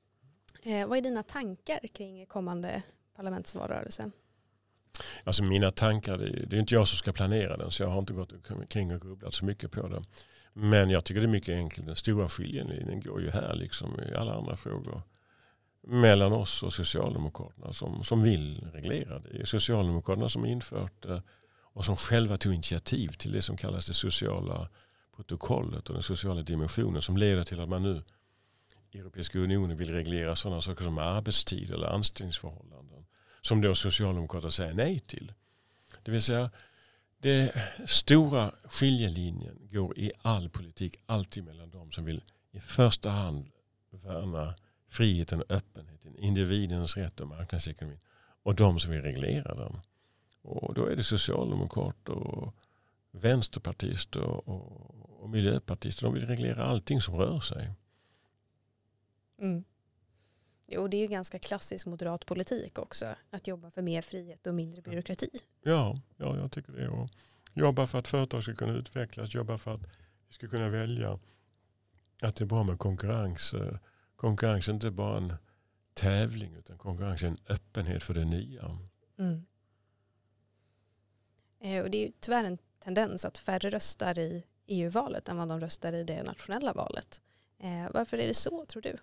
Eh, 0.64 0.88
vad 0.88 0.98
är 0.98 1.02
dina 1.02 1.24
tankar 1.24 1.80
kring 1.94 2.26
kommande 2.26 2.84
parlamentsvalrörelse? 3.16 4.12
Alltså 5.24 5.44
mina 5.44 5.72
tankar, 5.72 6.18
det 6.18 6.26
är, 6.26 6.46
det 6.46 6.56
är 6.56 6.60
inte 6.60 6.74
jag 6.74 6.88
som 6.88 6.98
ska 6.98 7.14
planera 7.14 7.58
den 7.58 7.72
så 7.72 7.84
jag 7.84 7.90
har 7.90 8.00
inte 8.00 8.14
gått 8.14 8.34
kring 8.70 8.96
och 8.96 9.02
grubblat 9.02 9.34
så 9.34 9.46
mycket 9.46 9.72
på 9.72 9.88
det. 9.88 10.04
Men 10.54 10.89
jag 10.89 11.06
tycker 11.06 11.22
det 11.22 11.28
är 11.28 11.32
mycket 11.32 11.56
enkelt. 11.56 11.88
Den 11.88 11.96
stora 11.96 12.30
skiljelinjen 12.30 13.02
går 13.02 13.22
ju 13.22 13.30
här 13.30 13.56
liksom 13.56 14.00
i 14.12 14.13
alla 14.16 14.34
andra 14.34 14.58
frågor 14.58 15.02
mellan 15.88 16.34
oss 16.34 16.63
och 16.63 16.74
Socialdemokraterna 16.74 17.74
som, 17.74 18.04
som 18.04 18.24
vill 18.24 18.68
reglera. 18.74 19.20
Det 19.20 19.42
är 19.42 19.46
Socialdemokraterna 19.46 20.30
som 20.30 20.46
infört 20.46 21.04
det 21.04 21.22
och 21.74 21.86
som 21.86 21.98
själva 21.98 22.38
tog 22.38 22.54
initiativ 22.54 23.08
till 23.08 23.32
det 23.32 23.42
som 23.42 23.58
kallas 23.58 23.88
det 23.88 23.94
sociala 23.94 24.70
protokollet 25.16 25.88
och 25.88 25.94
den 25.94 26.04
sociala 26.04 26.42
dimensionen 26.42 27.02
som 27.02 27.18
leder 27.18 27.44
till 27.44 27.60
att 27.60 27.70
man 27.70 27.84
nu 27.84 28.04
i 28.92 29.00
Europeiska 29.00 29.39
unionen 29.39 29.78
vill 29.78 29.92
reglera 29.94 30.36
sådana 30.36 30.62
saker 30.62 30.84
som 30.84 30.98
arbetstid 30.98 31.72
eller 31.72 31.88
anställningsförhållanden 31.88 33.06
som 33.42 33.62
då 33.62 33.76
Socialdemokraterna 33.76 34.52
säger 34.52 34.74
nej 34.74 35.00
till. 35.00 35.34
Det 36.04 36.12
vill 36.12 36.22
säga 36.22 36.50
den 37.24 37.50
stora 37.86 38.52
skiljelinjen 38.64 39.60
går 39.72 39.98
i 39.98 40.12
all 40.22 40.50
politik 40.50 40.96
alltid 41.06 41.44
mellan 41.44 41.70
de 41.70 41.92
som 41.92 42.06
vill 42.06 42.22
i 42.52 42.60
första 42.60 43.10
hand 43.10 43.46
värna 43.92 44.56
friheten 44.90 45.42
och 45.42 45.52
öppenheten, 45.52 46.18
individens 46.18 46.98
rätt 46.98 47.20
och 47.20 47.28
marknadsekonomin 47.28 48.00
och 48.44 48.56
de 48.56 48.80
som 48.80 48.92
vill 48.92 49.02
reglera 49.02 49.56
den. 49.56 49.80
Och 50.42 50.74
då 50.74 50.86
är 50.86 50.96
det 50.96 51.04
socialdemokrater 51.04 52.14
och 52.14 52.56
vänsterpartister 53.12 54.22
och, 54.22 55.22
och 55.22 55.30
miljöpartister. 55.30 56.04
De 56.04 56.14
vill 56.14 56.28
reglera 56.28 56.64
allting 56.64 57.02
som 57.02 57.16
rör 57.16 57.40
sig. 57.40 57.72
Mm. 59.38 59.64
Jo, 60.74 60.88
det 60.88 60.98
är 60.98 61.02
ju 61.02 61.08
ganska 61.08 61.40
klassisk 61.40 61.86
moderat 61.86 62.26
politik 62.26 62.80
också. 62.80 63.16
Att 63.30 63.48
jobba 63.48 63.72
för 63.72 63.82
mer 63.82 64.02
frihet 64.02 64.48
och 64.48 64.54
mindre 64.56 64.82
byråkrati. 64.82 65.30
Ja, 65.64 65.98
ja 66.18 66.38
jag 66.38 66.52
tycker 66.52 66.74
det. 66.74 66.90
Och 66.90 67.10
jobba 67.54 67.88
för 67.88 68.00
att 68.00 68.08
företag 68.08 68.44
ska 68.44 68.56
kunna 68.56 68.74
utvecklas. 68.74 69.34
Jobba 69.34 69.58
för 69.58 69.74
att 69.74 69.82
vi 70.28 70.34
ska 70.34 70.48
kunna 70.48 70.70
välja. 70.70 71.20
Att 72.22 72.36
det 72.36 72.44
är 72.44 72.46
bra 72.46 72.64
med 72.64 72.80
konkurrens 72.80 73.56
konkurrens 74.24 74.68
är 74.68 74.74
inte 74.74 74.92
bara 74.92 75.18
en 75.18 75.34
tävling 75.94 76.56
utan 76.56 76.78
konkurrens 76.78 77.24
är 77.24 77.28
en 77.28 77.38
öppenhet 77.50 78.04
för 78.04 78.14
det 78.14 78.26
nya. 78.26 78.78
Mm. 79.20 79.46
Eh, 81.60 81.84
och 81.84 81.92
det 81.92 82.08
är 82.08 82.12
tyvärr 82.20 82.44
en 82.44 82.58
tendens 82.80 83.26
att 83.26 83.38
färre 83.38 83.70
röstar 83.70 84.20
i 84.20 84.44
EU-valet 84.68 85.30
än 85.30 85.38
vad 85.38 85.48
de 85.48 85.60
röstar 85.60 85.94
i 85.94 86.04
det 86.04 86.24
nationella 86.24 86.74
valet. 86.74 87.22
Eh, 87.60 87.92
varför 87.94 88.18
är 88.18 88.28
det 88.28 88.34
så 88.34 88.66
tror 88.66 88.82
du? 88.82 88.98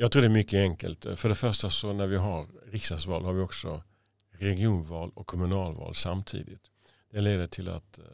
Jag 0.00 0.12
tror 0.12 0.22
det 0.22 0.28
är 0.28 0.30
mycket 0.30 0.58
enkelt. 0.58 1.06
För 1.16 1.28
det 1.28 1.34
första 1.34 1.70
så 1.70 1.92
när 1.92 2.06
vi 2.06 2.16
har 2.16 2.46
riksdagsval 2.66 3.24
har 3.24 3.32
vi 3.32 3.42
också 3.42 3.82
regionval 4.30 5.10
och 5.14 5.26
kommunalval 5.26 5.94
samtidigt. 5.94 6.60
Det 7.10 7.20
leder 7.20 7.46
till 7.46 7.68
att 7.68 7.98
eh, 7.98 8.04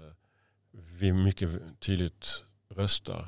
vi 0.70 1.12
mycket 1.12 1.50
tydligt 1.80 2.44
röstar. 2.68 3.26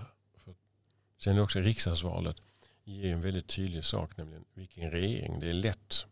Sen 1.19 1.37
är 1.37 1.43
också 1.43 1.59
riksdagsvalet 1.59 2.37
ger 2.85 3.13
en 3.13 3.21
väldigt 3.21 3.49
tydlig 3.49 3.85
sak, 3.85 4.17
nämligen 4.17 4.45
vilken 4.55 4.91
regering. 4.91 5.41
Det 5.41 5.51
är 5.51 5.55
lätt 5.55 6.07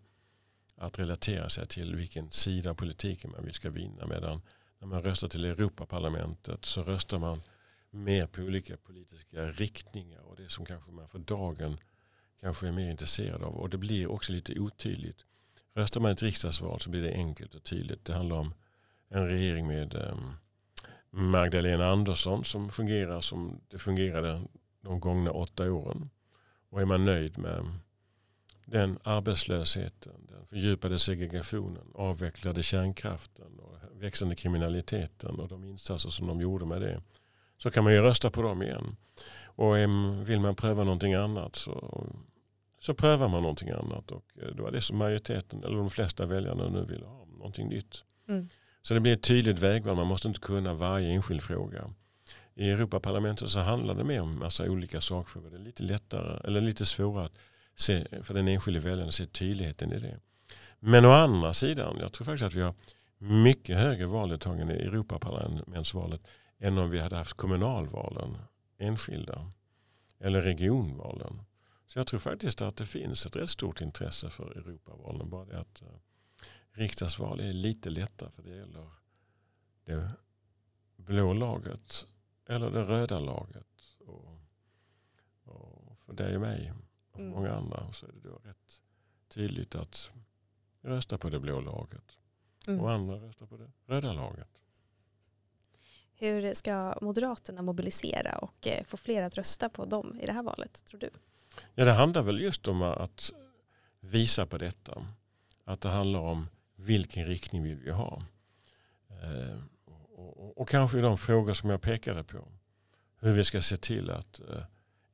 att 0.77 0.99
relatera 0.99 1.49
sig 1.49 1.67
till 1.67 1.97
vilken 1.97 2.31
sida 2.31 2.71
av 2.71 2.75
politiken 2.75 3.31
man 3.31 3.45
vill 3.45 3.55
ska 3.55 3.71
vinna. 3.71 4.07
Medan 4.07 4.43
när 4.79 4.87
man 4.87 5.03
röstar 5.03 5.29
till 5.29 5.45
Europaparlamentet 5.45 6.65
så 6.65 6.83
röstar 6.83 7.19
man 7.19 7.43
mer 7.91 8.27
på 8.27 8.43
olika 8.43 8.77
politiska 8.77 9.47
riktningar 9.47 10.21
och 10.21 10.37
det 10.37 10.49
som 10.49 10.65
kanske 10.65 10.91
man 10.91 11.09
för 11.09 11.19
dagen 11.19 11.79
kanske 12.41 12.69
är 12.69 12.73
mer 12.73 12.91
intresserad 12.91 13.43
av. 13.43 13.55
Och 13.55 13.71
det 13.71 13.79
blir 13.79 14.07
också 14.11 14.33
lite 14.33 14.61
otydligt. 14.61 15.25
Röstar 15.75 16.01
man 16.01 16.11
i 16.11 16.13
ett 16.13 16.23
riksdagsval 16.23 16.81
så 16.81 16.91
blir 16.91 17.03
det 17.03 17.13
enkelt 17.13 17.55
och 17.55 17.65
tydligt. 17.65 18.05
Det 18.05 18.15
handlar 18.15 18.37
om 18.37 18.55
en 19.09 19.29
regering 19.29 19.67
med 19.67 19.95
ehm, 19.95 20.33
Magdalena 21.11 21.87
Andersson 21.87 22.45
som 22.45 22.71
fungerar 22.71 23.21
som 23.21 23.61
det 23.69 23.79
fungerade 23.79 24.43
de 24.81 25.01
gångna 25.01 25.31
åtta 25.31 25.73
åren. 25.73 26.11
Och 26.71 26.81
är 26.81 26.85
man 26.85 27.05
nöjd 27.05 27.39
med 27.39 27.65
den 28.65 28.99
arbetslösheten, 29.05 30.27
den 30.29 30.47
fördjupade 30.47 30.99
segregationen, 30.99 31.91
avvecklade 31.95 32.63
kärnkraften 32.63 33.59
och 33.59 33.79
växande 33.93 34.37
kriminaliteten 34.37 35.41
och 35.41 35.49
de 35.49 35.65
insatser 35.65 36.11
som 36.11 36.27
de 36.27 36.41
gjorde 36.41 36.65
med 36.65 36.81
det. 36.81 37.03
Så 37.65 37.71
kan 37.71 37.85
man 37.85 37.93
ju 37.93 38.01
rösta 38.01 38.31
på 38.31 38.43
dem 38.43 38.63
igen. 38.63 38.97
Och 39.45 39.77
vill 40.29 40.41
man 40.41 40.55
pröva 40.55 40.85
någonting 40.85 41.15
annat 41.15 41.57
så, 41.57 42.07
så 42.81 42.95
prövar 42.95 43.29
man 43.29 43.43
någonting 43.43 43.71
annat. 43.71 44.11
Och 44.11 44.25
det 44.57 44.63
var 44.63 44.71
det 44.71 44.81
som 44.81 44.99
majoriteten, 44.99 45.65
eller 45.65 45.77
de 45.77 45.91
flesta 45.91 46.27
väljarna 46.27 46.69
nu 46.69 46.85
ville 46.85 47.07
ha, 47.07 47.27
någonting 47.39 47.69
nytt. 47.69 48.05
Mm. 48.29 48.49
Så 48.83 48.95
det 48.95 49.01
blir 49.01 49.13
ett 49.13 49.23
tydligt 49.23 49.59
vägval, 49.59 49.97
man 49.97 50.07
måste 50.07 50.29
inte 50.29 50.41
kunna 50.41 50.75
varje 50.75 51.09
enskild 51.09 51.43
fråga. 51.43 51.91
I 52.55 52.71
Europaparlamentet 52.71 53.51
så 53.51 53.61
handlar 53.61 53.95
det 53.95 54.05
mer 54.05 54.21
om 54.21 54.39
massa 54.39 54.65
olika 54.65 55.01
sakfrågor. 55.01 55.51
Det 55.51 55.57
är 55.57 55.61
lite 55.61 55.83
lättare, 55.83 56.41
eller 56.45 56.61
lite 56.61 56.87
svårare 56.87 57.25
att 57.25 57.39
se, 57.77 58.07
för 58.23 58.35
den 58.35 58.49
enskilde 58.49 58.81
väljaren 58.81 59.09
att 59.09 59.15
se 59.15 59.27
tydligheten 59.27 59.93
i 59.93 59.99
det. 59.99 60.21
Men 60.81 61.05
å 61.05 61.11
andra 61.11 61.53
sidan, 61.53 61.97
jag 62.01 62.13
tror 62.13 62.25
faktiskt 62.25 62.45
att 62.45 62.55
vi 62.55 62.63
har 62.63 62.75
mycket 63.19 63.77
högre 63.77 64.07
valdeltagande 64.07 64.75
i 64.75 64.87
Europaparlamentsvalet 64.87 66.21
än 66.59 66.79
om 66.79 66.91
vi 66.91 66.99
hade 66.99 67.17
haft 67.17 67.37
kommunalvalen, 67.37 68.37
enskilda, 68.79 69.51
eller 70.19 70.43
regionvalen. 70.43 71.43
Så 71.87 71.99
jag 71.99 72.07
tror 72.07 72.21
faktiskt 72.21 72.63
att 72.63 72.77
det 72.77 72.87
finns 72.87 73.27
ett 73.27 73.37
rätt 73.37 73.51
stort 73.51 73.81
intresse 73.81 74.31
för 74.31 74.51
Europavalen. 74.51 75.31
Bara 75.31 75.45
det 75.45 75.61
att 75.61 75.83
uh, 75.83 75.89
riksdagsval 76.73 77.41
är 77.41 77.53
lite 77.53 77.91
lättare 77.91 78.31
för 78.31 78.43
det 78.43 78.57
gäller 78.57 78.91
det 79.85 80.11
blå 80.97 81.33
laget 81.33 82.07
eller 82.47 82.71
det 82.71 82.83
röda 82.83 83.21
laget. 83.21 83.97
Och, 83.99 84.39
och 85.45 85.99
för 85.99 86.13
dig 86.13 86.35
och 86.35 86.41
mig 86.41 86.73
och 86.73 87.13
för 87.13 87.21
mm. 87.21 87.33
många 87.33 87.53
andra 87.53 87.93
så 87.93 88.07
är 88.07 88.13
det 88.13 88.29
då 88.29 88.41
rätt 88.45 88.83
tydligt 89.29 89.75
att 89.75 90.11
rösta 90.81 91.19
på 91.19 91.31
det 91.31 91.41
blå 91.41 91.61
laget. 91.61 92.19
Mm. 92.69 92.81
Och 92.81 92.93
andra 92.93 93.17
röstar 93.17 93.47
på 93.47 93.57
det 93.57 93.71
röda 93.87 94.13
laget. 94.13 94.64
Hur 96.17 96.55
ska 96.55 96.95
Moderaterna 97.01 97.63
mobilisera 97.63 98.39
och 98.39 98.67
eh, 98.67 98.85
få 98.85 98.97
fler 98.97 99.23
att 99.23 99.35
rösta 99.35 99.69
på 99.69 99.85
dem 99.85 100.21
i 100.21 100.27
det 100.27 100.33
här 100.33 100.43
valet, 100.43 100.85
tror 100.85 101.01
du? 101.01 101.11
Ja, 101.75 101.85
det 101.85 101.93
handlar 101.93 102.23
väl 102.23 102.41
just 102.41 102.69
om 102.69 102.83
att 102.83 103.33
visa 104.01 104.47
på 104.47 104.59
detta. 104.59 105.07
Att 105.65 105.81
det 105.81 105.89
handlar 105.89 106.21
om 106.21 106.49
vilken 106.77 107.27
riktning 107.27 107.63
vill 107.63 107.77
vi 107.77 107.91
ha. 107.91 108.23
Eh, 109.09 109.59
och, 110.57 110.69
kanske 110.69 111.01
de 111.01 111.19
frågor 111.19 111.53
som 111.53 111.71
jag 111.71 111.83
pekade 111.83 112.25
på. 112.25 112.49
Hur 113.21 113.33
vi 113.33 113.45
ska 113.45 113.63
se 113.63 113.77
till 113.77 114.11
att 114.11 114.41
eh, 114.41 114.65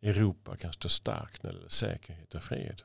Europa 0.02 0.56
kan 0.56 0.72
stå 0.72 0.88
starkt 0.88 1.42
när 1.42 1.50
det 1.50 1.56
gäller 1.56 1.68
säkerhet 1.68 2.34
och 2.34 2.42
fred. 2.42 2.82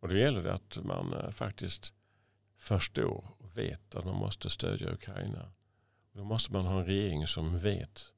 Och 0.00 0.08
då 0.08 0.16
gäller 0.16 0.42
det 0.42 0.54
att 0.54 0.78
man 0.84 1.32
faktiskt 1.32 1.92
förstår 2.58 3.24
och 3.38 3.58
vet 3.58 3.94
att 3.94 4.04
man 4.04 4.16
måste 4.16 4.50
stödja 4.50 4.92
Ukraina. 4.92 5.52
Då 6.12 6.24
måste 6.24 6.52
man 6.52 6.66
ha 6.66 6.78
en 6.78 6.86
regering 6.86 7.26
som 7.26 7.58
vet 7.58 8.12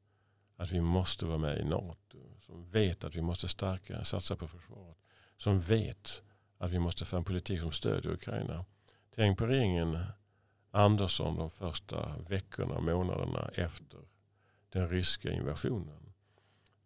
att 0.56 0.70
vi 0.70 0.80
måste 0.80 1.26
vara 1.26 1.38
med 1.38 1.58
i 1.58 1.64
NATO. 1.64 2.18
Som 2.40 2.70
vet 2.70 3.04
att 3.04 3.16
vi 3.16 3.22
måste 3.22 3.48
stärka, 3.48 4.04
satsa 4.04 4.36
på 4.36 4.48
försvaret. 4.48 4.96
Som 5.36 5.60
vet 5.60 6.22
att 6.58 6.70
vi 6.70 6.78
måste 6.78 7.04
föra 7.04 7.18
en 7.18 7.24
politik 7.24 7.60
som 7.60 7.72
stödjer 7.72 8.12
Ukraina. 8.12 8.64
Tänk 9.14 9.38
på 9.38 9.46
regeringen 9.46 9.98
Andersson 10.70 11.36
de 11.36 11.50
första 11.50 12.18
veckorna 12.28 12.74
och 12.74 12.82
månaderna 12.82 13.50
efter 13.54 13.98
den 14.68 14.88
ryska 14.88 15.32
invasionen. 15.32 16.12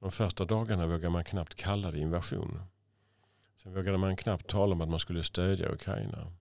De 0.00 0.10
första 0.10 0.44
dagarna 0.44 0.86
vågade 0.86 1.10
man 1.10 1.24
knappt 1.24 1.54
kalla 1.54 1.90
det 1.90 1.98
invasion. 1.98 2.62
Sen 3.62 3.74
vågade 3.74 3.98
man 3.98 4.16
knappt 4.16 4.46
tala 4.46 4.72
om 4.72 4.80
att 4.80 4.88
man 4.88 5.00
skulle 5.00 5.24
stödja 5.24 5.72
Ukraina. 5.72 6.32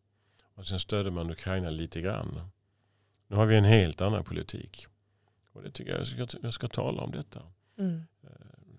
Och 0.54 0.68
sen 0.68 0.80
stödde 0.80 1.12
man 1.12 1.32
Ukraina 1.32 1.70
lite 1.70 2.02
grann. 2.02 2.42
Nu 3.28 3.36
har 3.36 3.46
vi 3.46 3.56
en 3.56 3.66
helt 3.66 4.02
annan 4.02 4.24
politik. 4.24 4.88
Och 5.54 5.64
det 5.64 5.72
tycker 5.72 5.92
jag 5.92 6.00
jag 6.00 6.30
ska, 6.30 6.38
jag 6.42 6.54
ska 6.54 6.68
tala 6.68 7.02
om 7.02 7.12
detta. 7.12 7.42
Mm. 7.80 8.02
Eh, 8.24 8.30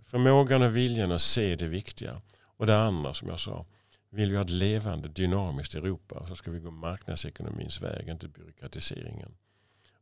förmågan 0.05 0.63
och 0.63 0.77
viljan 0.77 1.13
att 1.13 1.21
se 1.21 1.57
det 1.57 1.67
viktiga. 1.67 2.21
Och 2.41 2.67
det 2.67 2.79
andra 2.79 3.15
som 3.15 3.29
jag 3.29 3.41
sa. 3.41 3.67
Vill 4.11 4.31
vi 4.31 4.37
ha 4.37 4.45
ett 4.45 4.51
levande, 4.51 5.09
dynamiskt 5.09 5.75
Europa 5.75 6.27
så 6.29 6.37
ska 6.37 6.51
vi 6.51 6.61
gå 6.61 6.71
marknadsekonomins 6.71 7.83
väg, 7.83 8.09
inte 8.09 8.29
byråkratiseringen. 8.29 9.35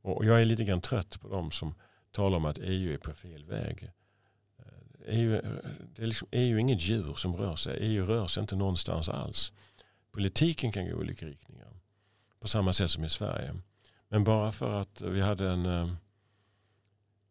Och 0.03 0.25
jag 0.25 0.41
är 0.41 0.45
lite 0.45 0.65
grann 0.65 0.81
trött 0.81 1.21
på 1.21 1.29
de 1.29 1.51
som 1.51 1.75
talar 2.11 2.37
om 2.37 2.45
att 2.45 2.59
EU 2.59 2.93
är 2.93 2.99
på 2.99 3.13
fel 3.13 3.45
väg. 3.45 3.91
EU, 5.07 5.35
eh, 5.35 5.39
e 5.39 5.43
det 5.95 6.03
är 6.03 6.07
liksom, 6.07 6.29
EU 6.31 6.57
är 6.57 6.61
inget 6.61 6.81
djur 6.81 7.15
som 7.15 7.37
rör 7.37 7.57
sig. 7.57 7.79
EU 7.81 8.05
rör 8.05 8.27
sig 8.27 8.41
inte 8.41 8.57
någonstans 8.57 9.09
alls. 9.09 9.53
Politiken 10.11 10.73
kan 10.73 10.85
gå 10.85 10.91
i 10.91 10.95
olika 10.95 11.27
riktningar. 11.27 11.69
På 12.41 12.49
samma 12.49 12.73
sätt 12.73 12.91
som 12.91 13.05
i 13.05 13.11
Sverige. 13.11 13.55
Men 14.09 14.25
bara 14.25 14.53
för 14.53 14.81
att 14.81 15.01
vi 15.01 15.21
hade 15.21 15.51
en 15.51 15.67
eh, 15.67 15.89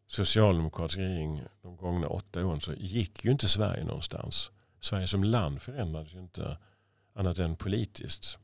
socialdemokratisk 0.06 0.98
regering 0.98 1.42
de 1.62 1.76
gångna 1.76 2.08
åtta 2.08 2.46
åren 2.46 2.60
så 2.60 2.72
gick 2.74 3.24
ju 3.24 3.30
inte 3.30 3.48
Sverige 3.48 3.84
någonstans. 3.84 4.50
Sverige 4.80 5.06
som 5.06 5.24
land 5.24 5.62
förändrades 5.62 6.14
ju 6.14 6.18
inte 6.18 6.58
annat 7.14 7.38
än 7.38 7.56
politiskt. 7.56 8.38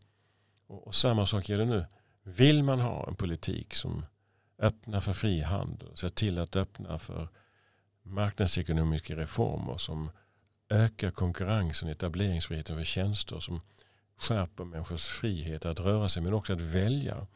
Och, 0.66 0.86
och 0.86 0.94
samma 0.94 1.26
sak 1.26 1.48
gäller 1.48 1.64
nu. 1.64 1.86
Vill 2.22 2.62
man 2.62 2.80
ha 2.80 3.08
en 3.08 3.14
politik 3.14 3.74
som 3.74 4.04
öppnar 4.58 5.00
för 5.00 5.12
frihandel, 5.12 5.96
ser 5.96 6.08
till 6.08 6.38
att 6.38 6.56
öppna 6.56 6.98
för 6.98 7.28
marknadsekonomiska 8.02 9.16
reformer 9.16 9.78
som 9.78 10.10
ökar 10.70 11.10
konkurrensen, 11.10 11.88
etableringsfriheten 11.88 12.76
för 12.76 12.84
tjänster, 12.84 13.40
som 13.40 13.60
skärper 14.16 14.64
människors 14.64 15.04
frihet 15.04 15.66
att 15.66 15.80
röra 15.80 16.08
sig 16.08 16.22
men 16.22 16.34
också 16.34 16.52
att 16.52 16.60
välja. 16.60 17.26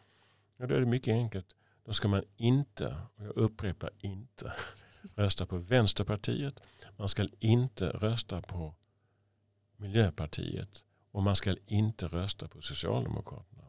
Ja, 0.57 0.67
då 0.67 0.75
är 0.75 0.81
det 0.81 0.87
mycket 0.87 1.13
enkelt. 1.13 1.47
Då 1.85 1.93
ska 1.93 2.09
man 2.09 2.23
inte, 2.37 2.97
och 3.17 3.25
jag 3.25 3.37
upprepar 3.37 3.91
inte, 3.99 4.53
rösta 5.15 5.47
på 5.47 5.59
Vänsterpartiet. 5.59 6.61
Man 6.97 7.09
ska 7.09 7.29
inte 7.39 7.89
rösta 7.89 8.43
på 8.43 8.75
Miljöpartiet 9.77 10.85
och 11.11 11.23
man 11.23 11.37
ska 11.37 11.57
inte 11.67 12.09
rösta 12.09 12.49
på 12.49 12.63
Socialdemokraterna. 12.63 13.63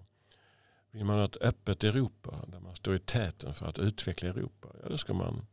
Vill 0.91 1.05
man 1.05 1.17
ha 1.17 1.25
ett 1.25 1.37
öppet 1.41 1.83
Europa 1.83 2.45
där 2.47 2.59
man 2.59 2.75
står 2.75 2.95
i 2.95 2.99
täten 2.99 3.53
för 3.53 3.65
att 3.65 3.79
utveckla 3.79 4.29
Europa, 4.29 4.69
ja 4.83 4.89
då 4.89 4.97
ska 4.97 5.13
man 5.13 5.47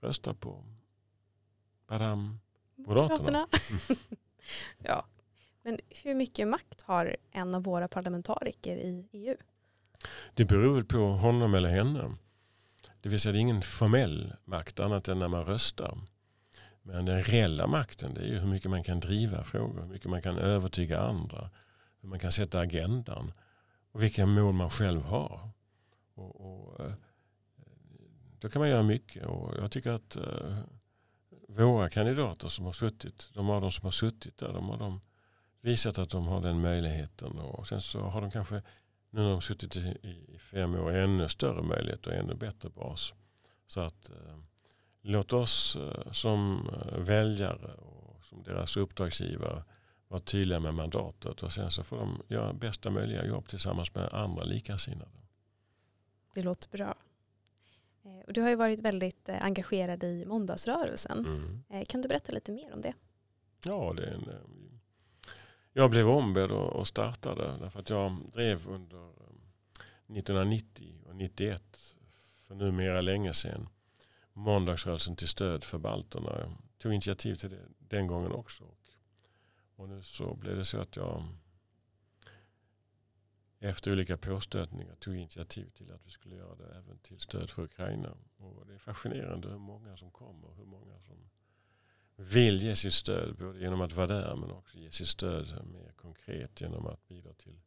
rösta 0.00 0.34
på 0.34 0.64
Badam, 1.86 2.40
Moderaterna. 2.74 3.48
ja, 4.78 5.06
men 5.62 5.80
hur 5.88 6.14
mycket 6.14 6.48
makt 6.48 6.82
har 6.82 7.16
en 7.30 7.54
av 7.54 7.62
våra 7.62 7.88
parlamentariker 7.88 8.76
i 8.76 9.08
EU? 9.12 9.36
Det 10.34 10.44
beror 10.44 10.74
väl 10.74 10.84
på 10.84 10.98
honom 10.98 11.54
eller 11.54 11.68
henne. 11.68 12.16
Det 13.00 13.08
vill 13.08 13.20
säga 13.20 13.32
det 13.32 13.38
är 13.38 13.40
ingen 13.40 13.62
formell 13.62 14.32
makt 14.44 14.80
annat 14.80 15.08
än 15.08 15.18
när 15.18 15.28
man 15.28 15.44
röstar. 15.44 15.98
Men 16.82 17.04
den 17.04 17.22
reella 17.22 17.66
makten 17.66 18.14
det 18.14 18.20
är 18.20 18.26
ju 18.26 18.38
hur 18.38 18.48
mycket 18.48 18.70
man 18.70 18.82
kan 18.82 19.00
driva 19.00 19.44
frågor, 19.44 19.80
hur 19.80 19.88
mycket 19.88 20.10
man 20.10 20.22
kan 20.22 20.38
övertyga 20.38 21.00
andra, 21.00 21.50
hur 22.00 22.08
man 22.08 22.18
kan 22.18 22.32
sätta 22.32 22.60
agendan 22.60 23.32
och 23.92 24.02
vilka 24.02 24.26
mål 24.26 24.54
man 24.54 24.70
själv 24.70 25.02
har. 25.02 25.50
Och, 26.14 26.40
och 26.40 26.80
eh, 26.80 26.92
då 28.40 28.48
kan 28.48 28.60
man 28.60 28.68
göra 28.68 28.82
mycket 28.82 29.26
och 29.26 29.54
jag 29.58 29.70
tycker 29.70 29.90
att 29.90 30.16
uh, 30.16 30.58
våra 31.48 31.88
kandidater 31.88 32.48
som 32.48 32.64
har 32.64 32.72
suttit, 32.72 33.30
de 33.34 33.50
av 33.50 33.60
de 33.60 33.70
som 33.70 33.84
har 33.84 33.90
suttit 33.90 34.38
där, 34.38 34.52
de 34.52 34.68
har 34.68 34.78
de 34.78 35.00
visat 35.60 35.98
att 35.98 36.10
de 36.10 36.26
har 36.26 36.40
den 36.40 36.60
möjligheten 36.60 37.38
och 37.38 37.66
sen 37.66 37.82
så 37.82 38.00
har 38.00 38.20
de 38.20 38.30
kanske 38.30 38.62
nu 39.10 39.20
när 39.20 39.30
de 39.30 39.40
suttit 39.40 39.76
i, 39.76 39.80
i 40.02 40.38
fem 40.38 40.74
år 40.74 40.92
ännu 40.92 41.28
större 41.28 41.62
möjlighet 41.62 42.06
och 42.06 42.12
ännu 42.12 42.34
bättre 42.34 42.70
bas. 42.70 43.14
Så 43.66 43.80
att 43.80 44.10
uh, 44.10 44.38
låt 45.02 45.32
oss 45.32 45.76
uh, 45.76 46.12
som 46.12 46.70
väljare 46.98 47.74
och 47.74 48.24
som 48.24 48.42
deras 48.42 48.76
uppdragsgivare 48.76 49.64
vara 50.08 50.20
tydliga 50.20 50.60
med 50.60 50.74
mandatet 50.74 51.42
och 51.42 51.52
sen 51.52 51.70
så 51.70 51.82
får 51.82 51.96
de 51.96 52.22
göra 52.28 52.52
bästa 52.52 52.90
möjliga 52.90 53.26
jobb 53.26 53.48
tillsammans 53.48 53.94
med 53.94 54.08
andra 54.12 54.44
likasinnade. 54.44 55.10
Det 56.34 56.42
låter 56.42 56.68
bra. 56.70 56.94
Eh, 58.04 58.26
och 58.26 58.32
du 58.32 58.40
har 58.40 58.48
ju 58.48 58.56
varit 58.56 58.80
väldigt 58.80 59.28
eh, 59.28 59.44
engagerad 59.44 60.04
i 60.04 60.24
måndagsrörelsen. 60.26 61.18
Mm. 61.18 61.62
Eh, 61.68 61.84
kan 61.84 62.02
du 62.02 62.08
berätta 62.08 62.32
lite 62.32 62.52
mer 62.52 62.74
om 62.74 62.80
det? 62.80 62.94
Ja, 63.64 63.92
det 63.96 64.04
är 64.04 64.14
en, 64.14 64.28
eh, 64.28 64.34
jag 65.80 65.90
blev 65.90 66.08
ombedd 66.08 66.50
och 66.52 66.88
startade 66.88 67.56
därför 67.60 67.80
att 67.80 67.90
jag 67.90 68.16
drev 68.32 68.68
under 68.68 68.98
eh, 68.98 70.16
1990 70.16 70.94
och 71.06 71.16
91 71.16 71.62
för 72.40 72.54
numera 72.54 73.00
länge 73.00 73.34
sedan 73.34 73.68
måndagsrörelsen 74.32 75.16
till 75.16 75.28
stöd 75.28 75.64
för 75.64 75.78
balterna. 75.78 76.38
Jag 76.38 76.52
tog 76.78 76.92
initiativ 76.92 77.34
till 77.34 77.50
det 77.50 77.66
den 77.78 78.06
gången 78.06 78.32
också. 78.32 78.64
Och 79.76 79.88
nu 79.88 80.02
så 80.02 80.34
blev 80.34 80.56
det 80.56 80.64
så 80.64 80.80
att 80.80 80.96
jag 80.96 81.24
efter 83.58 83.92
olika 83.92 84.16
påstötningar 84.16 84.94
tog 84.94 85.16
initiativ 85.16 85.70
till 85.70 85.92
att 85.92 86.06
vi 86.06 86.10
skulle 86.10 86.36
göra 86.36 86.54
det 86.54 86.78
även 86.78 86.98
till 86.98 87.20
stöd 87.20 87.50
för 87.50 87.62
Ukraina. 87.62 88.16
Och 88.36 88.66
det 88.66 88.74
är 88.74 88.78
fascinerande 88.78 89.48
hur 89.48 89.58
många 89.58 89.96
som 89.96 90.10
kommer, 90.10 90.48
hur 90.56 90.64
många 90.64 91.00
som 91.00 91.30
vill 92.20 92.62
ge 92.62 92.76
sitt 92.76 92.92
stöd 92.92 93.36
både 93.36 93.60
genom 93.60 93.80
att 93.80 93.92
vara 93.92 94.06
där 94.06 94.36
men 94.36 94.50
också 94.50 94.78
ge 94.78 94.90
sitt 94.90 95.08
stöd 95.08 95.66
mer 95.72 95.92
konkret 95.96 96.60
genom 96.60 96.86
att 96.86 97.08
bidra 97.08 97.32
till 97.32 97.60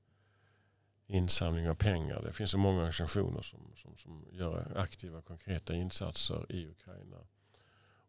insamling 1.08 1.70
av 1.70 1.76
pengar. 1.76 2.22
Det 2.22 2.34
finns 2.34 2.52
så 2.52 2.58
många 2.58 2.78
organisationer 2.78 3.42
som, 3.42 3.72
som, 3.76 3.98
som 3.98 4.26
gör 4.32 4.78
aktiva 4.78 5.22
konkreta 5.22 5.74
insatser 5.74 6.52
i 6.52 6.68
Ukraina. 6.68 7.18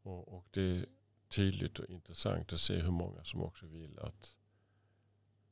Och, 0.02 0.36
och 0.36 0.46
det 0.50 0.62
är 0.62 0.86
tydligt 1.28 1.78
och 1.78 1.90
intressant 1.90 2.52
att 2.52 2.60
se 2.60 2.74
hur 2.74 2.90
många 2.90 3.24
som 3.24 3.42
också 3.42 3.66
vill 3.66 3.98
att 3.98 4.38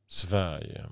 Sverige 0.07 0.91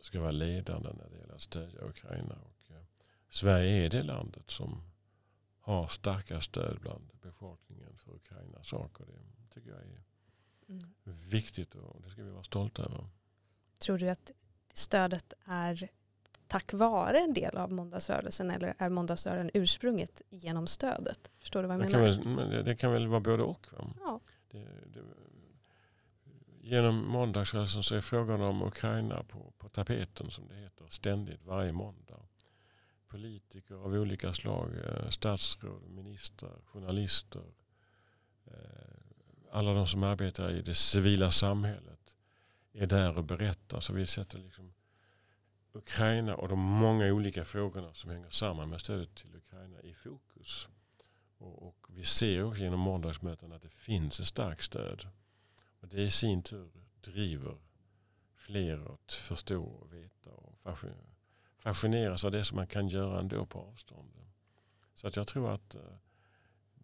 ska 0.00 0.20
vara 0.20 0.30
ledande 0.30 0.88
när 0.92 1.08
det 1.10 1.18
gäller 1.18 1.34
att 1.34 1.42
stödja 1.42 1.84
Ukraina. 1.84 2.34
Och, 2.34 2.70
eh, 2.70 2.82
Sverige 3.28 3.84
är 3.84 3.88
det 3.88 4.02
landet 4.02 4.50
som 4.50 4.82
har 5.68 5.88
starka 5.88 6.40
stöd 6.40 6.78
bland 6.80 7.10
befolkningen 7.22 7.96
för 7.98 8.14
Ukrainas 8.14 8.68
sak. 8.68 9.00
Och 9.00 9.06
det 9.06 9.54
tycker 9.54 9.70
jag 9.70 9.80
är 9.80 10.02
mm. 10.68 11.28
viktigt 11.28 11.74
och 11.74 12.02
det 12.02 12.10
ska 12.10 12.22
vi 12.22 12.30
vara 12.30 12.42
stolta 12.42 12.82
över. 12.82 13.08
Tror 13.78 13.98
du 13.98 14.08
att 14.08 14.32
stödet 14.72 15.32
är 15.44 15.88
tack 16.46 16.72
vare 16.72 17.18
en 17.18 17.34
del 17.34 17.56
av 17.56 17.72
måndagsrörelsen 17.72 18.50
eller 18.50 18.74
är 18.78 18.88
måndagsrörelsen 18.88 19.50
ursprunget 19.54 20.22
genom 20.30 20.66
stödet? 20.66 21.30
Förstår 21.38 21.62
du 21.62 21.68
vad 21.68 21.76
jag 21.76 21.86
det 21.86 21.98
menar? 21.98 22.22
Kan 22.22 22.36
väl, 22.36 22.64
det 22.64 22.76
kan 22.76 22.92
väl 22.92 23.06
vara 23.06 23.20
både 23.20 23.42
och. 23.42 23.66
Ja. 24.00 24.20
Det, 24.50 24.58
det, 24.86 25.00
genom 26.60 27.08
måndagsrörelsen 27.08 27.82
så 27.82 27.94
är 27.94 28.00
frågan 28.00 28.40
om 28.40 28.62
Ukraina 28.62 29.22
på, 29.22 29.52
på 29.58 29.68
tapeten 29.68 30.30
som 30.30 30.48
det 30.48 30.54
heter 30.54 30.86
ständigt 30.88 31.44
varje 31.44 31.72
måndag. 31.72 32.20
Politiker 33.08 33.74
av 33.74 33.92
olika 33.92 34.32
slag, 34.32 34.70
eh, 34.84 35.08
statsråd, 35.08 35.90
ministrar, 35.90 36.60
journalister, 36.64 37.44
eh, 38.46 38.52
alla 39.50 39.72
de 39.72 39.86
som 39.86 40.02
arbetar 40.02 40.50
i 40.50 40.62
det 40.62 40.74
civila 40.74 41.30
samhället 41.30 42.16
är 42.72 42.86
där 42.86 43.18
och 43.18 43.24
berättar. 43.24 43.80
Så 43.80 43.92
vi 43.92 44.06
sätter 44.06 44.38
liksom 44.38 44.72
Ukraina 45.72 46.34
och 46.34 46.48
de 46.48 46.58
många 46.58 47.06
olika 47.06 47.44
frågorna 47.44 47.94
som 47.94 48.10
hänger 48.10 48.30
samman 48.30 48.70
med 48.70 48.80
stödet 48.80 49.14
till 49.14 49.36
Ukraina 49.36 49.80
i 49.80 49.94
fokus. 49.94 50.68
Och, 51.38 51.68
och 51.68 51.86
vi 51.88 52.04
ser 52.04 52.42
också 52.42 52.62
genom 52.62 52.80
måndagsmöten 52.80 53.52
att 53.52 53.62
det 53.62 53.68
finns 53.68 54.20
ett 54.20 54.26
starkt 54.26 54.62
stöd. 54.62 55.08
Och 55.80 55.88
det 55.88 56.02
i 56.02 56.10
sin 56.10 56.42
tur 56.42 56.70
driver 57.00 57.58
fler 58.34 58.94
att 58.94 59.12
förstå 59.12 59.64
och 59.64 59.92
veta 59.92 60.30
och 60.30 60.58
fascineras 61.58 62.24
av 62.24 62.30
det 62.30 62.44
som 62.44 62.56
man 62.56 62.66
kan 62.66 62.88
göra 62.88 63.20
ändå 63.20 63.46
på 63.46 63.58
avstånd. 63.58 64.10
Så 64.94 65.06
att 65.06 65.16
jag 65.16 65.26
tror 65.26 65.52
att 65.52 65.74
eh, 65.74 65.80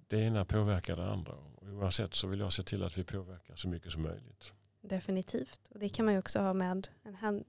det 0.09 0.21
ena 0.21 0.45
påverkar 0.45 0.97
det 0.97 1.07
andra. 1.07 1.33
Och 1.33 1.69
oavsett 1.69 2.15
så 2.15 2.27
vill 2.27 2.41
jag 2.41 2.53
se 2.53 2.63
till 2.63 2.83
att 2.83 2.99
vi 2.99 3.05
påverkar 3.05 3.55
så 3.55 3.69
mycket 3.69 3.93
som 3.93 4.03
möjligt. 4.03 4.53
Definitivt. 4.81 5.61
Och 5.71 5.79
det 5.79 5.89
kan 5.89 6.05
man 6.05 6.15
ju 6.15 6.19
också 6.19 6.41
ha 6.41 6.53
med 6.53 6.89
en, 7.03 7.15
hand, 7.15 7.45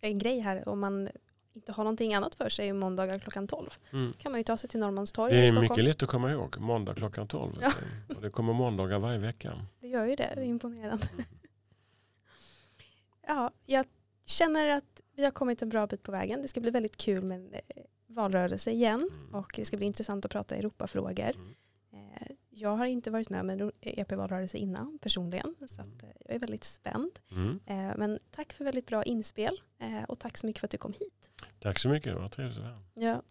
en 0.00 0.18
grej 0.18 0.40
här. 0.40 0.68
Om 0.68 0.80
man 0.80 1.08
inte 1.52 1.72
har 1.72 1.84
någonting 1.84 2.14
annat 2.14 2.34
för 2.34 2.48
sig 2.48 2.72
måndagar 2.72 3.18
klockan 3.18 3.46
12 3.46 3.70
mm. 3.90 4.12
kan 4.18 4.32
man 4.32 4.40
ju 4.40 4.44
ta 4.44 4.56
sig 4.56 4.70
till 4.70 4.80
Norrmalmstorg 4.80 5.32
Det 5.32 5.48
är 5.48 5.60
mycket 5.60 5.84
lätt 5.84 6.02
att 6.02 6.08
komma 6.08 6.30
ihåg. 6.30 6.58
Måndag 6.58 6.94
klockan 6.94 7.28
12. 7.28 7.58
Ja. 7.60 7.72
Och 8.16 8.22
det 8.22 8.30
kommer 8.30 8.52
måndagar 8.52 8.98
varje 8.98 9.18
vecka. 9.18 9.66
Det 9.80 9.88
gör 9.88 10.06
ju 10.06 10.16
det. 10.16 10.32
Det 10.34 10.40
är 10.40 10.44
imponerande. 10.44 11.08
Mm. 11.12 11.24
ja, 13.26 13.50
jag 13.66 13.86
känner 14.30 14.68
att 14.68 15.00
vi 15.16 15.24
har 15.24 15.30
kommit 15.30 15.62
en 15.62 15.68
bra 15.68 15.86
bit 15.86 16.02
på 16.02 16.12
vägen. 16.12 16.42
Det 16.42 16.48
ska 16.48 16.60
bli 16.60 16.70
väldigt 16.70 16.96
kul 16.96 17.24
med 17.24 17.38
en 17.38 17.54
eh, 17.54 17.60
valrörelse 18.06 18.70
igen 18.70 19.08
mm. 19.12 19.34
och 19.34 19.52
det 19.56 19.64
ska 19.64 19.76
bli 19.76 19.86
intressant 19.86 20.24
att 20.24 20.30
prata 20.30 20.56
Europafrågor. 20.56 21.30
Mm. 21.34 21.54
Eh, 21.92 22.28
jag 22.50 22.76
har 22.76 22.86
inte 22.86 23.10
varit 23.10 23.30
med 23.30 23.44
med 23.44 23.72
EP-valrörelse 23.80 24.58
innan 24.58 24.98
personligen 24.98 25.54
så 25.68 25.82
att 25.82 26.02
eh, 26.02 26.08
jag 26.24 26.34
är 26.34 26.38
väldigt 26.38 26.64
spänd. 26.64 27.18
Mm. 27.30 27.60
Men 27.96 28.18
tack 28.30 28.52
för 28.52 28.64
väldigt 28.64 28.86
bra 28.86 29.02
inspel 29.02 29.60
och 30.08 30.18
tack 30.18 30.36
så 30.36 30.46
mycket 30.46 30.60
för 30.60 30.66
att 30.66 30.70
du 30.70 30.78
kom 30.78 30.92
hit. 30.92 31.30
Tack 31.58 31.78
så 31.78 31.88
mycket, 31.88 32.12
det 32.12 32.18
var 32.20 32.28
trevligt 32.28 32.58
att 32.58 32.64
Ja, 32.94 33.22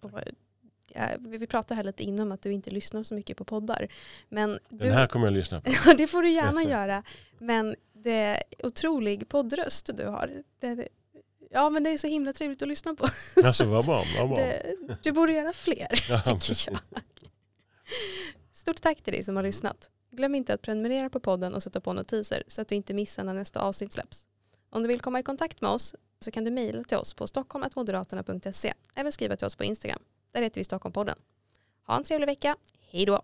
vi 1.19 1.47
pratade 1.47 1.75
här 1.75 1.83
lite 1.83 2.03
innan 2.03 2.31
att 2.31 2.41
du 2.41 2.53
inte 2.53 2.71
lyssnar 2.71 3.03
så 3.03 3.15
mycket 3.15 3.37
på 3.37 3.45
poddar. 3.45 3.87
Men 4.29 4.59
du, 4.69 4.77
Den 4.77 4.93
här 4.93 5.07
kommer 5.07 5.27
jag 5.27 5.33
lyssna 5.33 5.61
på. 5.61 5.71
Ja, 5.85 5.93
det 5.97 6.07
får 6.07 6.21
du 6.21 6.29
gärna 6.29 6.63
göra. 6.63 7.03
Men 7.39 7.75
det 8.03 8.11
är 8.11 8.43
otrolig 8.63 9.29
poddröst 9.29 9.89
du 9.93 10.05
har. 10.05 10.43
Det, 10.59 10.87
ja 11.49 11.69
men 11.69 11.83
det 11.83 11.89
är 11.89 11.97
så 11.97 12.07
himla 12.07 12.33
trevligt 12.33 12.61
att 12.61 12.67
lyssna 12.67 12.95
på. 12.95 13.07
Alltså 13.45 13.65
vad 13.65 13.85
bra. 13.85 14.03
Vad 14.19 14.27
bra. 14.27 14.37
Det, 14.37 14.75
du 15.03 15.11
borde 15.11 15.33
göra 15.33 15.53
fler, 15.53 16.05
ja, 16.09 16.39
tycker 16.39 16.71
jag. 16.71 16.79
Stort 18.51 18.81
tack 18.81 19.01
till 19.01 19.13
dig 19.13 19.23
som 19.23 19.35
har 19.35 19.43
lyssnat. 19.43 19.89
Glöm 20.11 20.35
inte 20.35 20.53
att 20.53 20.61
prenumerera 20.61 21.09
på 21.09 21.19
podden 21.19 21.53
och 21.53 21.63
sätta 21.63 21.81
på 21.81 21.93
notiser 21.93 22.43
så 22.47 22.61
att 22.61 22.67
du 22.67 22.75
inte 22.75 22.93
missar 22.93 23.23
när 23.23 23.33
nästa 23.33 23.59
avsnitt 23.61 23.93
släpps. 23.93 24.27
Om 24.69 24.81
du 24.81 24.87
vill 24.87 24.99
komma 24.99 25.19
i 25.19 25.23
kontakt 25.23 25.61
med 25.61 25.71
oss 25.71 25.95
så 26.19 26.31
kan 26.31 26.43
du 26.43 26.51
mejla 26.51 26.83
till 26.83 26.97
oss 26.97 27.13
på 27.13 27.27
stockholmoderaterna.se 27.27 28.73
eller 28.95 29.11
skriva 29.11 29.35
till 29.35 29.47
oss 29.47 29.55
på 29.55 29.63
Instagram. 29.63 29.99
Där 30.31 30.41
heter 30.41 30.61
vi 30.61 30.63
Stockholmpodden. 30.63 31.17
Ha 31.87 31.97
en 31.97 32.03
trevlig 32.03 32.27
vecka. 32.27 32.55
Hej 32.91 33.05
då! 33.05 33.21